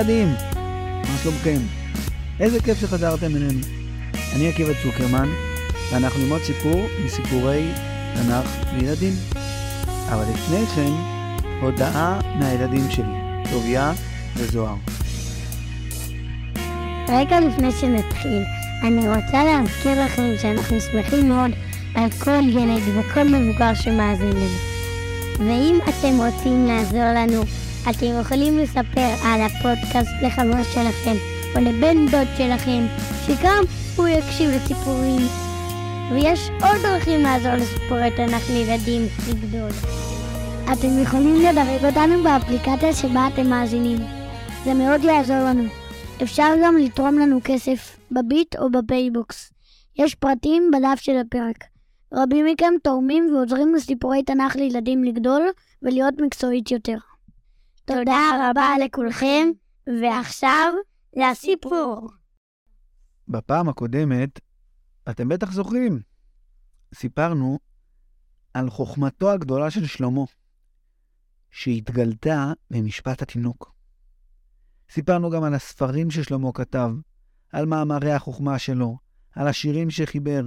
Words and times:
ילדים, 0.00 0.34
מה 1.02 1.18
שלומכם? 1.22 1.58
איזה 2.40 2.60
כיף 2.60 2.80
שחזרתם 2.80 3.36
אלינו. 3.36 3.60
אני 4.36 4.48
עקיבא 4.48 4.72
צוקרמן, 4.82 5.28
ואנחנו 5.92 6.20
ללמוד 6.22 6.42
סיפור 6.42 6.86
מסיפורי 7.04 7.68
תנ"ך 8.14 8.46
לילדים. 8.72 9.12
אבל 10.08 10.24
לפני 10.34 10.66
כן, 10.74 10.90
הודעה 11.62 12.20
מהילדים 12.38 12.90
שלי, 12.90 13.04
טוביה 13.50 13.92
וזוהר. 14.36 14.74
רגע 17.08 17.40
לפני 17.40 17.72
שנתחיל, 17.72 18.42
אני 18.82 19.08
רוצה 19.08 19.44
להזכיר 19.44 20.04
לכם 20.04 20.34
שאנחנו 20.42 20.80
שמחים 20.80 21.28
מאוד 21.28 21.50
על 21.94 22.10
כל 22.10 22.48
ילד 22.48 22.82
וכל 22.94 23.24
מבוגר 23.24 23.74
שמאזין 23.74 24.28
לנו. 24.28 24.70
ואם 25.38 25.78
אתם 25.88 26.16
רוצים 26.16 26.66
לעזור 26.66 27.12
לנו, 27.14 27.42
אתם 27.82 28.20
יכולים 28.20 28.58
לספר 28.58 29.10
על 29.24 29.40
הפודקאסט 29.40 30.10
לחבר 30.22 30.62
שלכם 30.62 31.14
או 31.54 31.60
לבן 31.60 32.06
דוד 32.06 32.26
שלכם, 32.38 32.86
שגם 33.26 33.64
הוא 33.96 34.08
יקשיב 34.08 34.50
לסיפורים. 34.50 35.20
ויש 36.12 36.50
עוד 36.50 36.82
דרכים 36.82 37.20
לעזור 37.20 37.52
לסיפורי 37.52 38.10
תנ"ך 38.16 38.50
לילדים 38.50 39.02
לגדול. 39.28 39.70
אתם 40.72 41.02
יכולים 41.02 41.34
לדרג 41.34 41.84
אותנו 41.84 42.22
באפליקציה 42.22 42.92
שבה 42.92 43.28
אתם 43.34 43.50
מאזינים. 43.50 43.98
זה 44.64 44.74
מאוד 44.74 45.04
יעזור 45.04 45.36
לנו. 45.36 45.64
אפשר 46.22 46.48
גם 46.64 46.76
לתרום 46.76 47.18
לנו 47.18 47.40
כסף 47.44 47.98
בביט 48.10 48.56
או 48.56 48.70
בפייבוקס. 48.70 49.52
יש 49.98 50.14
פרטים 50.14 50.70
בדף 50.70 51.00
של 51.00 51.16
הפרק. 51.16 51.64
רבים 52.14 52.46
מכם 52.46 52.74
תורמים 52.82 53.34
ועוזרים 53.34 53.74
לסיפורי 53.74 54.22
תנ"ך 54.22 54.56
לילדים 54.56 55.04
לגדול 55.04 55.42
ולהיות 55.82 56.14
מקצועית 56.20 56.70
יותר. 56.70 57.09
תודה 57.84 58.50
רבה 58.50 58.68
לכולכם, 58.84 59.48
ועכשיו 59.86 60.72
לסיפור. 61.16 62.10
בפעם 63.28 63.68
הקודמת, 63.68 64.40
אתם 65.10 65.28
בטח 65.28 65.52
זוכרים, 65.52 66.00
סיפרנו 66.94 67.58
על 68.54 68.70
חוכמתו 68.70 69.30
הגדולה 69.30 69.70
של 69.70 69.86
שלמה, 69.86 70.24
שהתגלתה 71.50 72.52
במשפט 72.70 73.22
התינוק. 73.22 73.72
סיפרנו 74.90 75.30
גם 75.30 75.44
על 75.44 75.54
הספרים 75.54 76.10
ששלמה 76.10 76.52
כתב, 76.52 76.90
על 77.52 77.66
מאמרי 77.66 78.12
החוכמה 78.12 78.58
שלו, 78.58 78.98
על 79.34 79.48
השירים 79.48 79.90
שחיבר, 79.90 80.42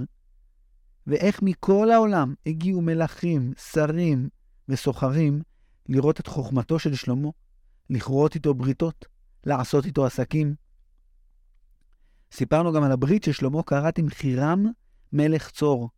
ואיך 1.06 1.42
מכל 1.42 1.90
העולם 1.90 2.34
הגיעו 2.46 2.80
מלכים, 2.80 3.52
שרים 3.72 4.28
וסוחרים 4.68 5.42
לראות 5.88 6.20
את 6.20 6.26
חוכמתו 6.26 6.78
של 6.78 6.94
שלמה, 6.94 7.28
לכרות 7.90 8.34
איתו 8.34 8.54
בריתות, 8.54 9.06
לעשות 9.46 9.86
איתו 9.86 10.06
עסקים. 10.06 10.54
סיפרנו 12.32 12.72
גם 12.72 12.82
על 12.82 12.92
הברית 12.92 13.24
ששלמה 13.24 13.62
כרת 13.62 13.98
עם 13.98 14.08
חירם 14.08 14.66
מלך 15.12 15.50
צור, 15.50 15.90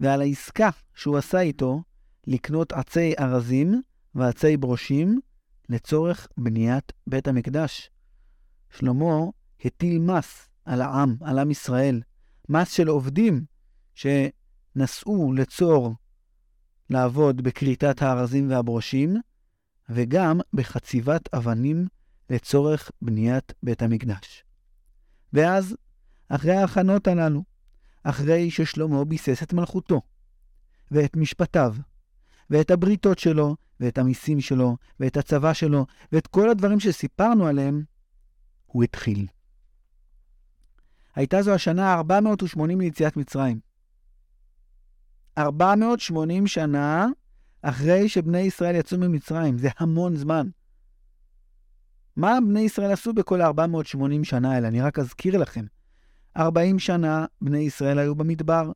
ועל 0.00 0.20
העסקה 0.20 0.70
שהוא 0.94 1.16
עשה 1.16 1.40
איתו 1.40 1.82
לקנות 2.26 2.72
עצי 2.72 3.14
ארזים 3.18 3.82
ועצי 4.14 4.56
ברושים 4.56 5.20
לצורך 5.68 6.28
בניית 6.36 6.92
בית 7.06 7.28
המקדש. 7.28 7.90
שלמה 8.70 9.24
הטיל 9.64 9.98
מס 9.98 10.48
על 10.64 10.80
העם, 10.80 11.16
על 11.20 11.38
עם 11.38 11.50
ישראל, 11.50 12.02
מס 12.48 12.72
של 12.72 12.88
עובדים 12.88 13.44
שנסעו 13.94 15.32
לצור 15.32 15.94
לעבוד 16.90 17.42
בכריתת 17.42 18.02
הארזים 18.02 18.50
והברושים, 18.50 19.16
וגם 19.88 20.40
בחציבת 20.52 21.34
אבנים 21.34 21.86
לצורך 22.30 22.90
בניית 23.02 23.52
בית 23.62 23.82
המקדש. 23.82 24.44
ואז, 25.32 25.76
אחרי 26.28 26.52
ההכנות 26.56 27.08
הללו, 27.08 27.42
אחרי 28.02 28.50
ששלמה 28.50 29.04
ביסס 29.04 29.42
את 29.42 29.52
מלכותו, 29.52 30.00
ואת 30.90 31.16
משפטיו, 31.16 31.74
ואת 32.50 32.70
הבריתות 32.70 33.18
שלו, 33.18 33.56
ואת 33.80 33.98
המיסים 33.98 34.40
שלו, 34.40 34.76
ואת 35.00 35.16
הצבא 35.16 35.52
שלו, 35.52 35.86
ואת 36.12 36.26
כל 36.26 36.50
הדברים 36.50 36.80
שסיפרנו 36.80 37.46
עליהם, 37.46 37.84
הוא 38.66 38.84
התחיל. 38.84 39.26
הייתה 41.14 41.42
זו 41.42 41.54
השנה 41.54 41.94
ה-480 41.94 42.78
ליציאת 42.78 43.16
מצרים. 43.16 43.60
480 45.38 46.46
שנה 46.46 47.06
אחרי 47.62 48.08
שבני 48.08 48.38
ישראל 48.38 48.74
יצאו 48.74 48.98
ממצרים, 48.98 49.58
זה 49.58 49.68
המון 49.78 50.16
זמן. 50.16 50.48
מה 52.16 52.38
בני 52.48 52.60
ישראל 52.60 52.92
עשו 52.92 53.12
בכל 53.12 53.40
ה-480 53.40 54.24
שנה 54.24 54.54
האלה? 54.54 54.68
אני 54.68 54.80
רק 54.80 54.98
אזכיר 54.98 55.38
לכם. 55.38 55.64
40 56.36 56.78
שנה 56.78 57.26
בני 57.40 57.58
ישראל 57.58 57.98
היו 57.98 58.14
במדבר, 58.14 58.72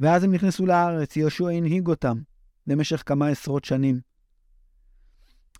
ואז 0.00 0.24
הם 0.24 0.34
נכנסו 0.34 0.66
לארץ, 0.66 1.16
יהושע 1.16 1.48
הנהיג 1.48 1.86
אותם 1.86 2.18
במשך 2.66 3.02
כמה 3.06 3.28
עשרות 3.28 3.64
שנים. 3.64 4.00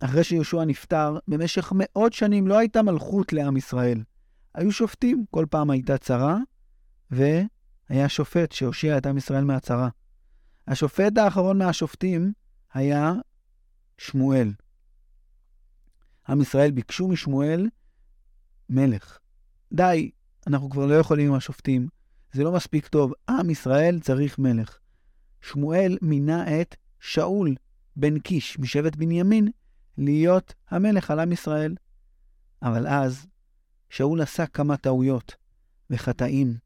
אחרי 0.01 0.23
שיהושע 0.23 0.65
נפטר, 0.65 1.17
במשך 1.27 1.73
מאות 1.75 2.13
שנים 2.13 2.47
לא 2.47 2.57
הייתה 2.57 2.81
מלכות 2.81 3.33
לעם 3.33 3.57
ישראל. 3.57 4.03
היו 4.55 4.71
שופטים, 4.71 5.25
כל 5.31 5.45
פעם 5.49 5.69
הייתה 5.69 5.97
צרה, 5.97 6.37
והיה 7.11 8.09
שופט 8.09 8.51
שהושיע 8.51 8.97
את 8.97 9.05
עם 9.05 9.17
ישראל 9.17 9.43
מהצרה. 9.43 9.89
השופט 10.67 11.17
האחרון 11.17 11.57
מהשופטים 11.57 12.33
היה 12.73 13.13
שמואל. 13.97 14.53
עם 16.29 16.41
ישראל 16.41 16.71
ביקשו 16.71 17.07
משמואל 17.07 17.69
מלך. 18.69 19.17
די, 19.73 20.11
אנחנו 20.47 20.69
כבר 20.69 20.85
לא 20.85 20.93
יכולים 20.93 21.27
עם 21.27 21.33
השופטים, 21.33 21.87
זה 22.31 22.43
לא 22.43 22.51
מספיק 22.51 22.87
טוב, 22.87 23.13
עם 23.29 23.49
ישראל 23.49 23.99
צריך 23.99 24.39
מלך. 24.39 24.77
שמואל 25.41 25.97
מינה 26.01 26.61
את 26.61 26.75
שאול 26.99 27.55
בן 27.95 28.19
קיש 28.19 28.59
משבט 28.59 28.95
בנימין 28.95 29.51
להיות 29.97 30.53
המלך 30.69 31.11
על 31.11 31.19
עם 31.19 31.31
ישראל. 31.31 31.75
אבל 32.61 32.87
אז 32.87 33.25
שאול 33.89 34.21
עשה 34.21 34.45
כמה 34.45 34.77
טעויות 34.77 35.35
וחטאים, 35.89 36.57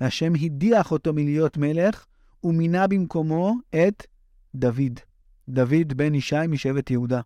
והשם 0.00 0.32
הדיח 0.34 0.92
אותו 0.92 1.12
מלהיות 1.12 1.56
מלך, 1.56 2.06
ומינה 2.44 2.86
במקומו 2.86 3.54
את 3.70 4.06
דוד, 4.54 5.00
דוד 5.48 5.92
בן 5.96 6.14
ישי 6.14 6.36
משבט 6.48 6.90
יהודה. 6.90 7.20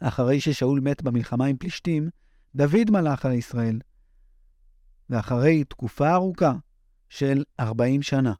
אחרי 0.00 0.40
ששאול 0.40 0.80
מת 0.80 1.02
במלחמה 1.02 1.46
עם 1.46 1.56
פלישתים, 1.56 2.10
דוד 2.54 2.90
מלך 2.90 3.26
על 3.26 3.32
ישראל. 3.32 3.78
ואחרי 5.10 5.64
תקופה 5.64 6.14
ארוכה 6.14 6.52
של 7.08 7.44
40 7.60 8.02
שנה, 8.02 8.32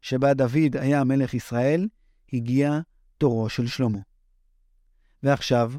שבה 0.00 0.34
דוד 0.34 0.76
היה 0.80 1.04
מלך 1.04 1.34
ישראל, 1.34 1.88
הגיע 2.32 2.80
תורו 3.18 3.48
של 3.48 3.66
שלמה. 3.66 3.98
ועכשיו, 5.22 5.72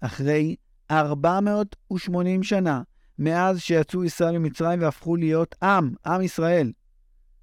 אחרי 0.00 0.56
480 0.90 2.42
שנה 2.42 2.82
מאז 3.18 3.58
שיצאו 3.60 4.04
ישראל 4.04 4.38
ממצרים 4.38 4.80
והפכו 4.80 5.16
להיות 5.16 5.54
עם, 5.62 5.94
עם 6.06 6.22
ישראל. 6.22 6.72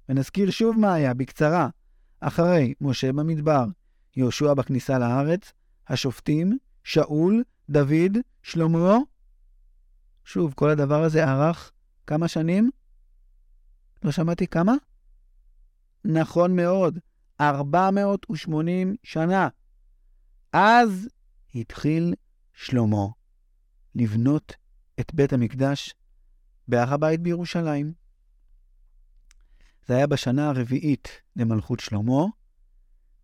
ונזכיר 0.08 0.50
שוב 0.50 0.78
מה 0.78 0.94
היה, 0.94 1.14
בקצרה. 1.14 1.68
אחרי 2.20 2.74
משה 2.80 3.12
במדבר, 3.12 3.64
יהושע 4.16 4.54
בכניסה 4.54 4.98
לארץ, 4.98 5.52
השופטים, 5.88 6.58
שאול, 6.84 7.44
דוד, 7.70 8.18
שלמה. 8.42 8.98
שוב, 10.24 10.54
כל 10.54 10.70
הדבר 10.70 11.02
הזה 11.02 11.24
ארך 11.24 11.72
כמה 12.06 12.28
שנים? 12.28 12.70
לא 14.02 14.12
שמעתי 14.12 14.46
כמה? 14.46 14.74
נכון 16.04 16.56
מאוד, 16.56 16.98
480 17.40 18.96
שנה. 19.02 19.48
אז 20.52 21.08
התחיל 21.54 22.14
שלמה 22.54 23.06
לבנות 23.94 24.54
את 25.00 25.14
בית 25.14 25.32
המקדש 25.32 25.94
בהר 26.68 26.94
הבית 26.94 27.20
בירושלים. 27.20 28.05
זה 29.86 29.96
היה 29.96 30.06
בשנה 30.06 30.48
הרביעית 30.48 31.08
למלכות 31.36 31.80
שלמה, 31.80 32.24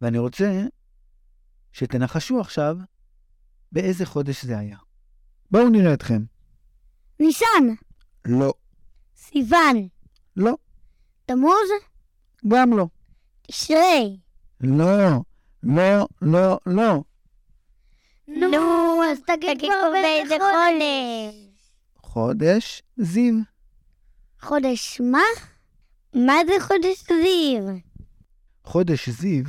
ואני 0.01 0.19
רוצה 0.19 0.63
שתנחשו 1.73 2.41
עכשיו 2.41 2.77
באיזה 3.73 4.07
חודש 4.07 4.45
זה 4.45 4.59
היה. 4.59 4.79
בואו 5.51 5.69
נראה 5.69 5.95
אתכם. 5.95 6.23
ניסן, 7.21 7.75
לא. 8.25 8.53
סיוון, 9.17 9.89
לא. 10.37 10.57
תמוז, 11.27 11.71
גם 12.49 12.79
לא. 12.79 12.87
תשרי. 13.43 14.19
לא. 14.61 15.23
לא, 15.63 16.07
לא, 16.23 16.59
לא. 16.67 17.03
נו, 18.29 19.03
אז 19.05 19.19
תגיד 19.27 19.59
כבר 19.59 19.91
באיזה 19.93 20.35
חודש. 20.39 21.35
חודש 21.97 22.83
זיו. 22.97 23.35
חודש 24.41 25.01
מה? 25.01 25.23
מה 26.15 26.35
זה 26.47 26.53
חודש 26.61 27.05
זיו? 27.09 27.77
חודש 28.65 29.09
זיו 29.09 29.45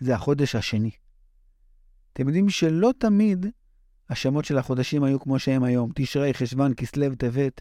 זה 0.00 0.14
החודש 0.14 0.54
השני. 0.54 0.90
אתם 2.12 2.26
יודעים 2.26 2.48
שלא 2.48 2.90
תמיד 2.98 3.46
השמות 4.10 4.44
של 4.44 4.58
החודשים 4.58 5.04
היו 5.04 5.20
כמו 5.20 5.38
שהם 5.38 5.64
היום, 5.64 5.90
תשרי, 5.94 6.34
חשוון, 6.34 6.74
כסלו, 6.76 7.14
טבת. 7.14 7.60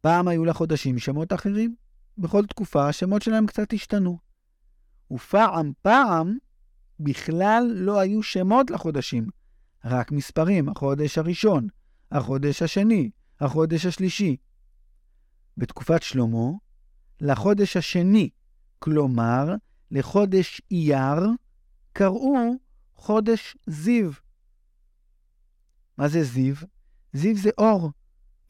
פעם 0.00 0.28
היו 0.28 0.44
לחודשים 0.44 0.98
שמות 0.98 1.32
אחרים. 1.32 1.74
בכל 2.18 2.46
תקופה 2.46 2.88
השמות 2.88 3.22
שלהם 3.22 3.46
קצת 3.46 3.72
השתנו. 3.72 4.18
ופעם 5.10 5.72
פעם 5.82 6.36
בכלל 7.00 7.64
לא 7.74 7.98
היו 8.00 8.22
שמות 8.22 8.70
לחודשים, 8.70 9.26
רק 9.84 10.12
מספרים, 10.12 10.68
החודש 10.68 11.18
הראשון, 11.18 11.68
החודש 12.12 12.62
השני, 12.62 13.10
החודש 13.40 13.86
השלישי. 13.86 14.36
בתקופת 15.58 16.02
שלמה, 16.02 16.50
לחודש 17.20 17.76
השני, 17.76 18.30
כלומר 18.78 19.54
לחודש 19.90 20.60
אייר, 20.70 21.26
קראו 21.92 22.54
חודש 22.94 23.56
זיו. 23.66 24.10
מה 25.96 26.08
זה 26.08 26.22
זיו? 26.22 26.54
זיו 27.12 27.36
זה 27.36 27.50
אור. 27.58 27.90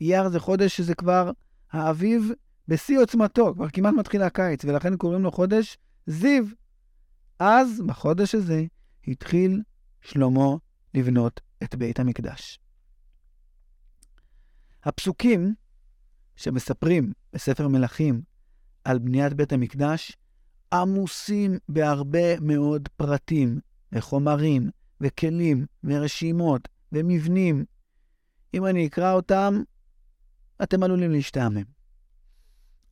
אייר 0.00 0.28
זה 0.28 0.40
חודש 0.40 0.76
שזה 0.76 0.94
כבר 0.94 1.30
האביב 1.72 2.30
בשיא 2.68 2.98
עוצמתו, 2.98 3.54
כבר 3.54 3.68
כמעט 3.70 3.94
מתחיל 3.94 4.22
הקיץ, 4.22 4.64
ולכן 4.64 4.96
קוראים 4.96 5.22
לו 5.22 5.32
חודש 5.32 5.78
זיו. 6.06 6.44
אז, 7.38 7.82
בחודש 7.86 8.34
הזה, 8.34 8.64
התחיל 9.06 9.62
שלמה 10.00 10.48
לבנות 10.94 11.40
את 11.62 11.74
בית 11.74 12.00
המקדש. 12.00 12.58
הפסוקים 14.84 15.54
שמספרים 16.38 17.12
בספר 17.32 17.68
מלכים 17.68 18.22
על 18.84 18.98
בניית 18.98 19.32
בית 19.32 19.52
המקדש 19.52 20.16
עמוסים 20.72 21.58
בהרבה 21.68 22.40
מאוד 22.40 22.88
פרטים 22.96 23.60
וחומרים 23.92 24.70
וכלים 25.00 25.66
ורשימות 25.84 26.68
ומבנים. 26.92 27.64
אם 28.54 28.66
אני 28.66 28.86
אקרא 28.86 29.12
אותם, 29.12 29.62
אתם 30.62 30.82
עלולים 30.82 31.10
להשתעמם. 31.10 31.64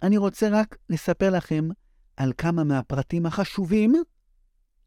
אני 0.02 0.16
רוצה 0.16 0.48
רק 0.52 0.76
לספר 0.88 1.30
לכם 1.30 1.68
על 2.16 2.32
כמה 2.38 2.64
מהפרטים 2.64 3.26
החשובים, 3.26 3.94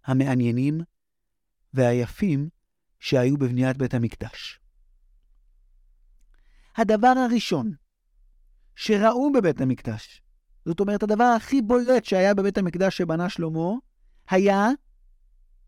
המעניינים 0.06 0.82
והיפים 1.74 2.50
שהיו 3.00 3.38
בבניית 3.38 3.78
בית 3.78 3.94
המקדש. 3.94 4.60
הדבר 6.78 7.14
הראשון 7.26 7.72
שראו 8.80 9.32
בבית 9.32 9.62
המקדש, 9.62 10.22
זאת 10.66 10.80
אומרת, 10.80 11.04
הדבר 11.04 11.24
הכי 11.24 11.62
בולט 11.62 12.06
שהיה 12.06 12.34
בבית 12.34 12.58
המקדש 12.58 12.98
שבנה 12.98 13.30
שלמה, 13.30 13.70
היה 14.30 14.68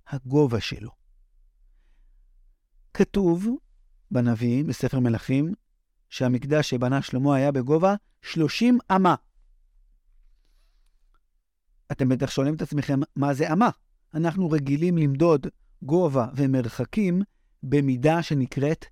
הגובה 0.08 0.60
שלו. 0.60 0.92
כתוב 2.94 3.48
בנביא, 4.12 4.66
בספר 4.66 5.00
מלכים, 5.00 5.54
שהמקדש 6.10 6.70
שבנה 6.70 7.02
שלמה 7.02 7.36
היה 7.36 7.52
בגובה 7.52 7.96
30 8.22 8.78
אמה. 8.96 9.16
אתם 11.92 12.10
בטח 12.10 12.30
שואלים 12.30 12.56
את 12.56 12.62
עצמכם, 12.62 13.00
מה 13.16 13.34
זה 13.34 13.54
אמה? 13.54 13.70
אנחנו 14.14 14.50
רגילים 14.50 14.98
למדוד 14.98 15.48
גובה 15.82 16.28
ומרחקים 16.36 17.22
במידה 17.64 18.24
שנקראת 18.24 18.86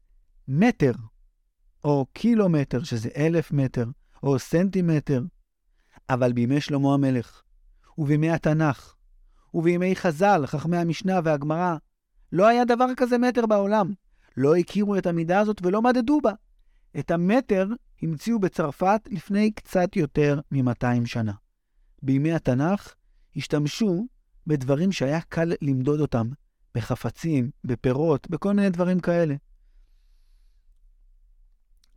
מטר, 0.48 0.94
או 1.84 2.06
קילומטר, 2.14 2.84
שזה 2.84 3.10
אלף 3.18 3.52
מטר, 3.52 3.86
או 4.24 4.40
סנטימטר. 4.40 5.24
אבל 6.10 6.34
בימי 6.34 6.62
שלמה 6.62 6.94
המלך, 6.94 7.42
ובימי 7.98 8.32
התנ"ך, 8.32 8.96
ובימי 9.54 9.96
חז"ל, 9.96 10.44
חכמי 10.46 10.78
המשנה 10.78 11.20
והגמרא, 11.24 11.76
לא 12.32 12.48
היה 12.48 12.66
דבר 12.66 12.86
כזה 12.98 13.18
מטר 13.18 13.46
בעולם. 13.46 13.94
לא 14.38 14.56
הכירו 14.56 14.98
את 14.98 15.06
המידה 15.06 15.40
הזאת 15.40 15.66
ולא 15.66 15.82
מדדו 15.82 16.20
בה. 16.24 16.32
את 17.00 17.12
המטר 17.12 17.68
המציאו 18.02 18.40
בצרפת 18.40 19.02
לפני 19.06 19.52
קצת 19.52 19.96
יותר 19.96 20.40
מ-200 20.52 21.06
שנה. 21.06 21.34
בימי 22.02 22.34
התנ"ך 22.34 22.94
השתמשו 23.36 24.08
בדברים 24.48 24.92
שהיה 24.92 25.22
קל 25.22 25.54
למדוד 25.62 26.00
אותם, 26.00 26.30
בחפצים, 26.76 27.52
בפירות, 27.64 28.30
בכל 28.30 28.54
מיני 28.54 28.70
דברים 28.70 29.00
כאלה. 29.00 29.36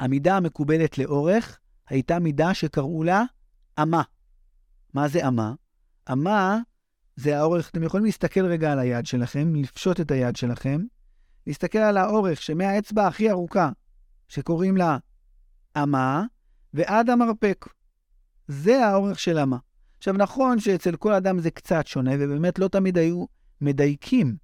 המידה 0.00 0.36
המקובלת 0.36 0.98
לאורך 0.98 1.58
הייתה 1.88 2.18
מידה 2.18 2.54
שקראו 2.54 3.04
לה 3.04 3.22
אמה. 3.82 4.02
מה 4.94 5.08
זה 5.08 5.28
אמה? 5.28 5.54
אמה 6.12 6.58
זה 7.16 7.38
האורך, 7.38 7.70
אתם 7.70 7.82
יכולים 7.82 8.06
להסתכל 8.06 8.46
רגע 8.46 8.72
על 8.72 8.78
היד 8.78 9.06
שלכם, 9.06 9.54
לפשוט 9.54 10.00
את 10.00 10.10
היד 10.10 10.36
שלכם, 10.36 10.80
להסתכל 11.46 11.78
על 11.78 11.96
האורך 11.96 12.42
שמהאצבע 12.42 13.06
הכי 13.06 13.30
ארוכה, 13.30 13.70
שקוראים 14.28 14.76
לה 14.76 14.98
אמה, 15.82 16.24
ועד 16.74 17.10
המרפק. 17.10 17.66
זה 18.48 18.86
האורך 18.86 19.18
של 19.18 19.38
אמה. 19.38 19.56
עכשיו, 19.98 20.14
נכון 20.14 20.60
שאצל 20.60 20.96
כל 20.96 21.12
אדם 21.12 21.38
זה 21.38 21.50
קצת 21.50 21.86
שונה, 21.86 22.10
ובאמת 22.18 22.58
לא 22.58 22.68
תמיד 22.68 22.98
היו 22.98 23.24
מדייקים, 23.60 24.36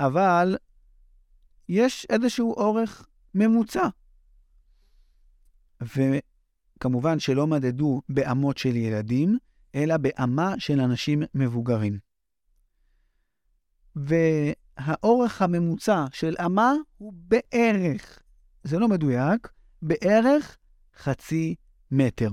אבל 0.00 0.56
יש 1.68 2.06
איזשהו 2.10 2.54
אורך 2.54 3.06
ממוצע. 3.34 3.88
וכמובן 5.82 7.18
שלא 7.18 7.46
מדדו 7.46 8.02
באמות 8.08 8.58
של 8.58 8.76
ילדים, 8.76 9.38
אלא 9.74 9.96
באמה 9.96 10.54
של 10.58 10.80
אנשים 10.80 11.22
מבוגרים. 11.34 11.98
והאורך 13.96 15.42
הממוצע 15.42 16.04
של 16.12 16.34
אמה 16.46 16.72
הוא 16.98 17.12
בערך, 17.16 18.22
זה 18.64 18.78
לא 18.78 18.88
מדויק, 18.88 19.48
בערך 19.82 20.56
חצי 20.96 21.54
מטר. 21.90 22.30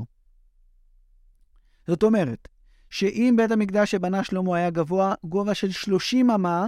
זאת 1.88 2.04
אומרת, 2.04 2.48
שאם 2.90 3.34
בית 3.38 3.52
המקדש 3.52 3.92
שבנה 3.92 4.24
שלמה 4.24 4.58
היה 4.58 4.70
גבוה 4.70 5.14
גובה 5.24 5.54
של 5.54 5.72
30 5.72 6.32
אמה, 6.32 6.68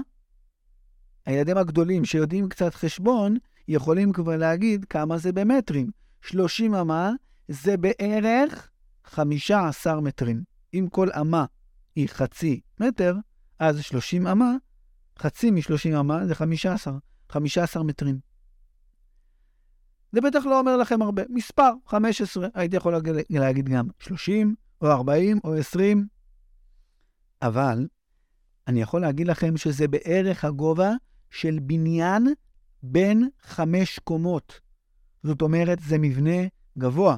הילדים 1.26 1.58
הגדולים 1.58 2.06
שיודעים 2.06 2.50
קצת 2.50 2.76
חשבון, 2.76 3.38
יכולים 3.68 4.14
כבר 4.14 4.38
להגיד 4.38 4.86
כמה 4.86 5.18
זה 5.18 5.32
במטרים. 5.32 5.92
30 6.22 6.76
אמה 6.76 7.12
זה 7.48 7.78
בערך 7.78 8.70
15 9.04 10.02
מטרים. 10.02 10.44
אם 10.74 10.88
כל 10.92 11.10
אמה 11.22 11.46
היא 11.96 12.10
חצי 12.10 12.62
מטר, 12.80 13.16
אז 13.60 13.80
30 13.82 14.28
אמה, 14.28 14.56
חצי 15.20 15.52
מ-30 15.52 16.00
אמה 16.00 16.28
זה 16.28 16.36
15, 16.36 16.98
15 17.30 17.84
מטרים. 17.84 18.20
זה 20.12 20.22
בטח 20.22 20.46
לא 20.46 20.60
אומר 20.60 20.78
לכם 20.78 21.02
הרבה. 21.02 21.24
מספר, 21.30 21.72
15, 21.86 22.48
הייתי 22.54 22.76
יכול 22.76 23.02
להגיד 23.30 23.70
גם 23.70 23.88
30, 24.00 24.56
או 24.82 24.88
40, 24.92 25.40
או 25.44 25.56
20. 25.56 26.08
אבל 27.42 27.88
אני 28.68 28.82
יכול 28.82 29.02
להגיד 29.02 29.28
לכם 29.28 29.58
שזה 29.58 29.88
בערך 29.88 30.46
הגובה 30.46 30.92
של 31.30 31.60
בניין 31.62 32.28
בין 32.84 33.30
חמש 33.42 34.00
קומות. 34.00 34.60
זאת 35.24 35.42
אומרת, 35.42 35.80
זה 35.80 35.98
מבנה 35.98 36.48
גבוה. 36.78 37.18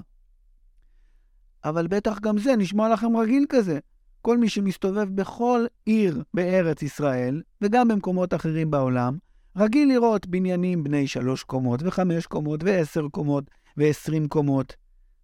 אבל 1.64 1.88
בטח 1.88 2.20
גם 2.20 2.38
זה 2.38 2.56
נשמע 2.56 2.90
לכם 2.90 3.18
רגיל 3.18 3.46
כזה. 3.50 3.80
כל 4.22 4.38
מי 4.38 4.50
שמסתובב 4.50 5.16
בכל 5.16 5.66
עיר 5.86 6.24
בארץ 6.34 6.82
ישראל, 6.82 7.42
וגם 7.62 7.88
במקומות 7.88 8.34
אחרים 8.34 8.72
בעולם, 8.72 9.18
רגיל 9.56 9.90
לראות 9.90 10.28
בניינים 10.28 10.84
בני 10.84 11.08
שלוש 11.08 11.44
קומות, 11.44 11.80
וחמש 11.84 12.26
קומות, 12.26 12.64
ועשר 12.64 13.08
קומות, 13.12 13.44
ועשרים 13.78 14.28
קומות. 14.28 14.76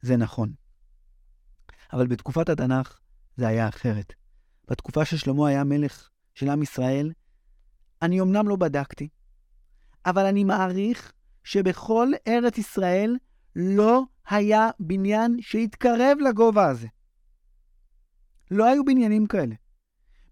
זה 0.01 0.17
נכון. 0.17 0.53
אבל 1.93 2.07
בתקופת 2.07 2.49
התנ"ך 2.49 2.99
זה 3.37 3.47
היה 3.47 3.69
אחרת. 3.69 4.13
בתקופה 4.67 5.05
ששלמה 5.05 5.47
היה 5.47 5.63
מלך 5.63 6.09
של 6.35 6.49
עם 6.49 6.63
ישראל, 6.63 7.11
אני 8.01 8.21
אמנם 8.21 8.47
לא 8.47 8.55
בדקתי, 8.55 9.07
אבל 10.05 10.25
אני 10.25 10.43
מעריך 10.43 11.13
שבכל 11.47 12.11
ארץ 12.27 12.57
ישראל 12.57 13.17
לא 13.55 14.03
היה 14.29 14.69
בניין 14.79 15.37
שהתקרב 15.39 16.17
לגובה 16.29 16.69
הזה. 16.69 16.87
לא 18.51 18.65
היו 18.65 18.85
בניינים 18.85 19.25
כאלה. 19.25 19.55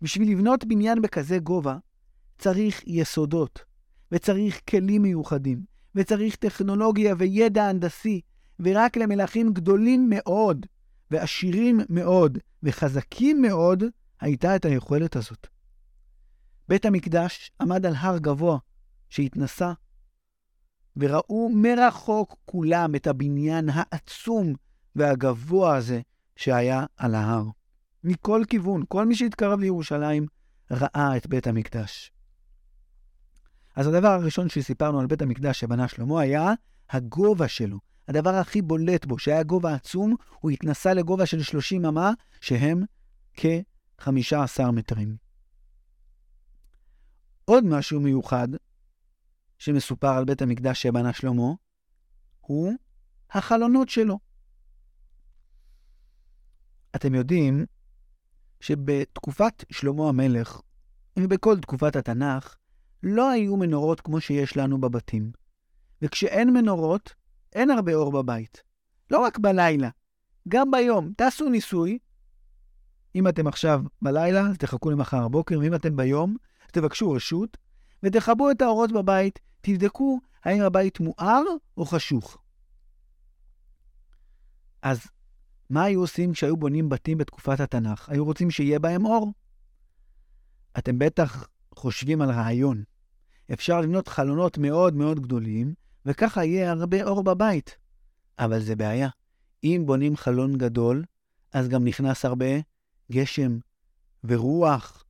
בשביל 0.02 0.32
לבנות 0.32 0.66
בניין 0.66 1.02
בכזה 1.02 1.40
גובה, 1.40 1.78
צריך 2.38 2.84
יסודות, 2.88 3.60
וצריך 4.12 4.62
כלים 4.70 5.02
מיוחדים, 5.02 5.64
וצריך 5.96 6.36
טכנולוגיה 6.36 7.16
וידע 7.18 7.64
הנדסי, 7.64 8.22
ורק 8.60 8.98
למלכים 8.98 9.54
גדולים 9.54 10.10
מאוד, 10.10 10.66
ועשירים 11.12 11.80
מאוד, 11.90 12.38
וחזקים 12.64 13.42
מאוד, 13.42 13.84
הייתה 14.22 14.56
את 14.56 14.66
היכולת 14.66 15.16
הזאת. 15.16 15.48
בית 16.68 16.86
המקדש 16.86 17.52
עמד 17.62 17.86
על 17.86 17.94
הר 17.96 18.18
גבוה 18.18 18.58
שהתנסה 19.10 19.74
וראו 20.98 21.50
מרחוק 21.54 22.36
כולם 22.46 22.96
את 22.96 23.08
הבניין 23.08 23.70
העצום 23.74 24.54
והגבוה 24.96 25.75
הזה 25.75 26.02
שהיה 26.36 26.86
על 26.98 27.16
ההר. 27.16 27.46
מכל 28.04 28.44
כיוון, 28.50 28.84
כל 28.88 29.06
מי 29.06 29.16
שהתקרב 29.16 29.60
לירושלים 29.60 30.25
ראה 30.72 31.18
את 31.18 31.28
בית 31.28 31.48
המקדש. 31.48 32.12
אז 33.75 33.88
הדבר 33.88 34.08
הראשון 34.08 34.50
שסיפרנו 34.50 35.00
על 35.00 35.08
בית 35.08 35.22
המקדש 35.22 35.60
שבנה 35.60 35.88
שלמה 35.88 36.22
היה 36.22 36.54
הגובה 36.90 37.48
שלו. 37.48 37.80
הדבר 38.08 38.36
הכי 38.36 38.62
בולט 38.62 39.06
בו, 39.06 39.20
שהיה 39.20 39.44
גובה 39.44 39.74
עצום, 39.74 40.16
הוא 40.40 40.52
התנסה 40.52 40.94
לגובה 40.94 41.25
של 41.25 41.44
30 41.44 41.86
אמה, 41.86 42.12
שהם 42.42 42.84
כ-15 43.34 44.72
מטרים. 44.74 45.16
עוד 47.46 47.64
משהו 47.66 48.00
מיוחד 48.00 48.48
שמסופר 49.58 50.08
על 50.18 50.26
בית 50.26 50.42
המקדש 50.42 50.82
שבנה 50.82 51.14
שלמה, 51.14 51.54
הוא 52.42 52.74
החלונות 53.32 53.90
שלו. 53.90 54.20
אתם 56.96 57.16
יודעים 57.16 57.66
שבתקופת 58.60 59.64
שלמה 59.72 60.10
המלך, 60.10 60.62
ובכל 61.20 61.60
תקופת 61.60 61.96
התנ"ך, 61.96 62.56
לא 63.04 63.30
היו 63.30 63.58
מנורות 63.58 64.02
כמו 64.02 64.22
שיש 64.22 64.58
לנו 64.58 64.82
בבתים. 64.82 65.32
וכשאין 66.02 66.54
מנורות, 66.54 67.14
אין 67.54 67.70
הרבה 67.70 67.94
אור 67.94 68.12
בבית. 68.12 68.64
לא 69.12 69.20
רק 69.20 69.38
בלילה, 69.38 69.90
גם 70.48 70.72
ביום. 70.72 71.14
תעשו 71.18 71.50
ניסוי. 71.50 72.00
אם 73.16 73.28
אתם 73.28 73.48
עכשיו 73.48 73.82
בלילה, 74.02 74.42
אז 74.42 74.58
תחכו 74.58 74.92
למחר 74.92 75.24
הבוקר, 75.24 75.60
ואם 75.60 75.76
אתם 75.76 75.96
ביום, 75.96 76.36
תבקשו 76.72 77.12
רשות, 77.12 77.58
ותכבו 78.06 78.52
את 78.52 78.62
האורות 78.62 78.92
בבית, 78.92 79.40
תבדקו 79.62 80.20
האם 80.44 80.62
הבית 80.62 81.00
מואר 81.00 81.44
או 81.78 81.86
חשוך. 81.86 82.38
אז 84.82 85.08
מה 85.70 85.84
היו 85.84 86.00
עושים 86.00 86.34
כשהיו 86.34 86.58
בונים 86.58 86.90
בתים 86.90 87.18
בתקופת 87.18 87.60
התנ"ך? 87.60 88.10
היו 88.10 88.26
רוצים 88.26 88.52
שיהיה 88.52 88.80
בהם 88.80 89.06
אור. 89.06 89.34
אתם 90.78 91.00
בטח 91.00 91.48
חושבים 91.76 92.22
על 92.22 92.32
רעיון. 92.32 92.84
אפשר 93.54 93.82
לבנות 93.82 94.08
חלונות 94.08 94.58
מאוד 94.58 94.96
מאוד 94.96 95.20
גדולים, 95.20 95.74
וככה 96.06 96.46
יהיה 96.46 96.72
הרבה 96.72 97.04
אור 97.04 97.24
בבית. 97.24 97.78
אבל 98.40 98.60
זה 98.60 98.76
בעיה. 98.76 99.10
אם 99.64 99.84
בונים 99.86 100.16
חלון 100.16 100.58
גדול, 100.58 101.04
אז 101.54 101.68
גם 101.68 101.86
נכנס 101.86 102.26
הרבה 102.26 102.46
גשם, 103.12 103.58
ורוח, 104.24 105.06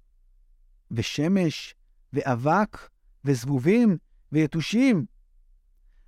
ושמש, 0.91 1.75
ואבק, 2.15 2.89
וזבובים, 3.25 3.97
ויתושים. 4.31 5.05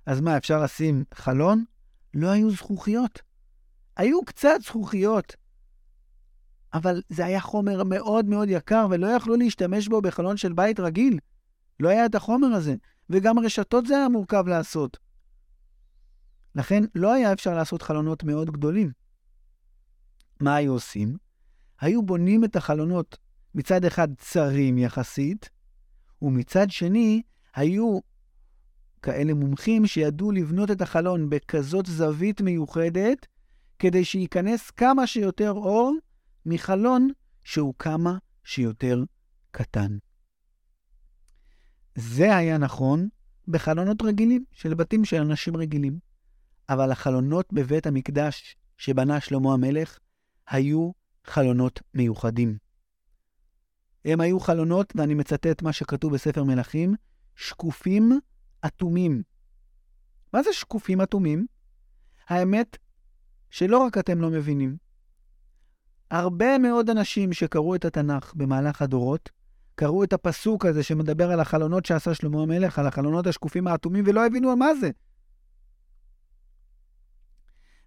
אז 0.06 0.20
מה, 0.20 0.36
אפשר 0.36 0.62
לשים 0.62 1.04
חלון? 1.14 1.64
לא 2.14 2.28
היו 2.28 2.50
זכוכיות. 2.50 3.22
היו 3.96 4.24
קצת 4.24 4.58
זכוכיות, 4.64 5.36
אבל 6.74 7.02
זה 7.08 7.24
היה 7.26 7.40
חומר 7.40 7.84
מאוד 7.84 8.26
מאוד 8.26 8.48
יקר, 8.50 8.86
ולא 8.90 9.06
יכלו 9.06 9.36
להשתמש 9.36 9.88
בו 9.88 10.02
בחלון 10.02 10.36
של 10.36 10.52
בית 10.52 10.80
רגיל. 10.80 11.18
לא 11.80 11.88
היה 11.88 12.06
את 12.06 12.14
החומר 12.14 12.48
הזה, 12.48 12.74
וגם 13.10 13.38
רשתות 13.38 13.86
זה 13.86 13.96
היה 13.96 14.08
מורכב 14.08 14.44
לעשות. 14.48 14.96
לכן 16.54 16.84
לא 16.94 17.12
היה 17.12 17.32
אפשר 17.32 17.54
לעשות 17.54 17.82
חלונות 17.82 18.24
מאוד 18.24 18.50
גדולים. 18.50 18.92
מה 20.40 20.54
היו 20.54 20.72
עושים? 20.72 21.16
היו 21.80 22.02
בונים 22.02 22.44
את 22.44 22.56
החלונות 22.56 23.18
מצד 23.54 23.84
אחד 23.84 24.08
צרים 24.18 24.78
יחסית, 24.78 25.50
ומצד 26.22 26.70
שני 26.70 27.22
היו 27.54 27.98
כאלה 29.02 29.34
מומחים 29.34 29.86
שידעו 29.86 30.32
לבנות 30.32 30.70
את 30.70 30.82
החלון 30.82 31.30
בכזאת 31.30 31.86
זווית 31.86 32.40
מיוחדת, 32.40 33.26
כדי 33.78 34.04
שייכנס 34.04 34.70
כמה 34.70 35.06
שיותר 35.06 35.50
אור 35.50 35.94
מחלון 36.46 37.08
שהוא 37.44 37.74
כמה 37.78 38.18
שיותר 38.44 39.02
קטן. 39.50 39.98
זה 41.94 42.36
היה 42.36 42.58
נכון 42.58 43.08
בחלונות 43.48 44.02
רגילים, 44.02 44.44
של 44.52 44.74
בתים 44.74 45.04
של 45.04 45.16
אנשים 45.16 45.56
רגילים. 45.56 45.98
אבל 46.68 46.92
החלונות 46.92 47.52
בבית 47.52 47.86
המקדש 47.86 48.56
שבנה 48.76 49.20
שלמה 49.20 49.52
המלך 49.52 49.98
היו 50.48 50.90
חלונות 51.24 51.80
מיוחדים. 51.94 52.67
הם 54.12 54.20
היו 54.20 54.40
חלונות, 54.40 54.92
ואני 54.96 55.14
מצטט 55.14 55.62
מה 55.62 55.72
שכתוב 55.72 56.14
בספר 56.14 56.44
מלכים, 56.44 56.94
שקופים 57.36 58.20
אטומים. 58.66 59.22
מה 60.32 60.42
זה 60.42 60.52
שקופים 60.52 61.00
אטומים? 61.00 61.46
האמת 62.28 62.76
שלא 63.50 63.78
רק 63.78 63.98
אתם 63.98 64.20
לא 64.20 64.30
מבינים. 64.30 64.76
הרבה 66.10 66.58
מאוד 66.58 66.90
אנשים 66.90 67.32
שקראו 67.32 67.74
את 67.74 67.84
התנ"ך 67.84 68.34
במהלך 68.34 68.82
הדורות, 68.82 69.30
קראו 69.74 70.04
את 70.04 70.12
הפסוק 70.12 70.66
הזה 70.66 70.82
שמדבר 70.82 71.30
על 71.30 71.40
החלונות 71.40 71.86
שעשה 71.86 72.14
שלמה 72.14 72.42
המלך, 72.42 72.78
על 72.78 72.86
החלונות 72.86 73.26
השקופים 73.26 73.66
האטומים, 73.66 74.04
ולא 74.06 74.26
הבינו 74.26 74.50
על 74.50 74.56
מה 74.56 74.74
זה. 74.74 74.90